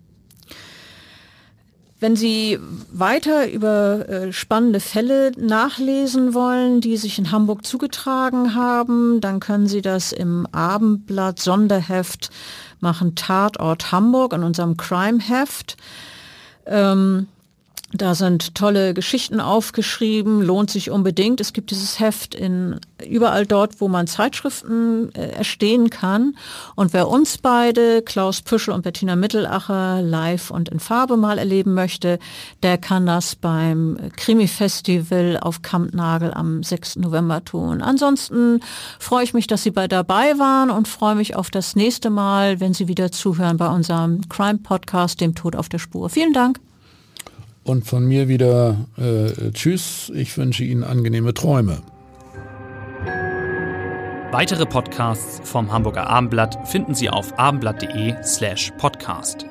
Wenn 2.01 2.15
Sie 2.15 2.59
weiter 2.93 3.51
über 3.51 4.09
äh, 4.09 4.33
spannende 4.33 4.79
Fälle 4.79 5.33
nachlesen 5.37 6.33
wollen, 6.33 6.81
die 6.81 6.97
sich 6.97 7.19
in 7.19 7.33
Hamburg 7.33 7.67
zugetragen 7.67 8.55
haben, 8.55 9.21
dann 9.21 9.41
können 9.41 9.67
Sie 9.67 9.83
das 9.83 10.13
im 10.13 10.47
Abendblatt 10.53 11.41
Sonderheft 11.41 12.31
machen, 12.79 13.17
Tatort 13.17 13.91
Hamburg 13.91 14.33
in 14.33 14.45
unserem 14.45 14.77
Crime-Heft. 14.77 15.77
Ähm, 16.67 17.27
da 17.93 18.15
sind 18.15 18.55
tolle 18.55 18.93
Geschichten 18.93 19.41
aufgeschrieben, 19.41 20.43
lohnt 20.43 20.71
sich 20.71 20.91
unbedingt. 20.91 21.41
Es 21.41 21.55
gibt 21.55 21.71
dieses 21.71 21.99
Heft 21.99 22.35
in 22.35 22.79
überall 23.07 23.47
dort, 23.47 23.81
wo 23.81 23.89
man 23.89 24.07
Zeitschriften 24.07 25.11
äh, 25.15 25.31
erstehen 25.31 25.89
kann. 25.89 26.37
Und 26.75 26.93
wer 26.93 27.09
uns 27.09 27.39
beide, 27.39 28.03
Klaus 28.03 28.43
Püschel 28.43 28.75
und 28.75 28.83
Bettina 28.83 29.17
Mittelacher, 29.17 30.03
live 30.03 30.51
und 30.51 30.69
in 30.69 30.81
Farbe 30.81 31.17
mal 31.17 31.39
erleben 31.39 31.73
möchte, 31.73 32.19
der 32.63 32.77
kann 32.77 33.07
das 33.07 33.37
beim 33.37 33.97
Krimi-Festival 34.17 35.39
auf 35.41 35.63
Kampnagel 35.63 36.35
am 36.35 36.63
6. 36.63 36.97
November 36.97 37.43
tun. 37.43 37.81
Ansonsten 37.81 38.61
freue 38.99 39.25
ich 39.25 39.33
mich, 39.33 39.47
dass 39.47 39.63
Sie 39.63 39.71
bei 39.71 39.89
dabei 39.89 40.39
waren 40.39 40.69
und 40.69 40.89
freue 40.89 41.15
mich 41.15 41.37
auf 41.37 41.51
das 41.51 41.75
nächste 41.75 42.11
Mal, 42.11 42.61
wenn 42.61 42.75
Sie 42.75 42.87
wieder 42.87 43.11
zuhören 43.11 43.57
bei 43.57 43.69
unserem 43.69 44.29
Crime-Podcast, 44.29 45.23
dem 45.23 45.35
Tod 45.35 45.57
auf 45.57 45.71
der 45.71 45.79
Spur. 45.79 46.11
Vielen 46.11 46.35
Dank. 46.35 46.61
Und 47.69 47.87
von 47.87 48.07
mir 48.07 48.29
wieder 48.29 48.87
äh, 48.97 49.51
Tschüss. 49.53 50.11
Ich 50.15 50.39
wünsche 50.39 50.65
Ihnen 50.65 50.85
angenehme 50.85 51.35
Träume. 51.35 51.83
Weitere 54.31 54.65
Podcasts 54.65 55.43
vom 55.45 55.71
Hamburger 55.71 56.09
Abendblatt 56.09 56.67
finden 56.67 56.95
Sie 56.95 57.11
auf 57.11 57.39
abendblatt.de 57.39 58.15
slash 58.25 58.73
podcast. 58.79 59.48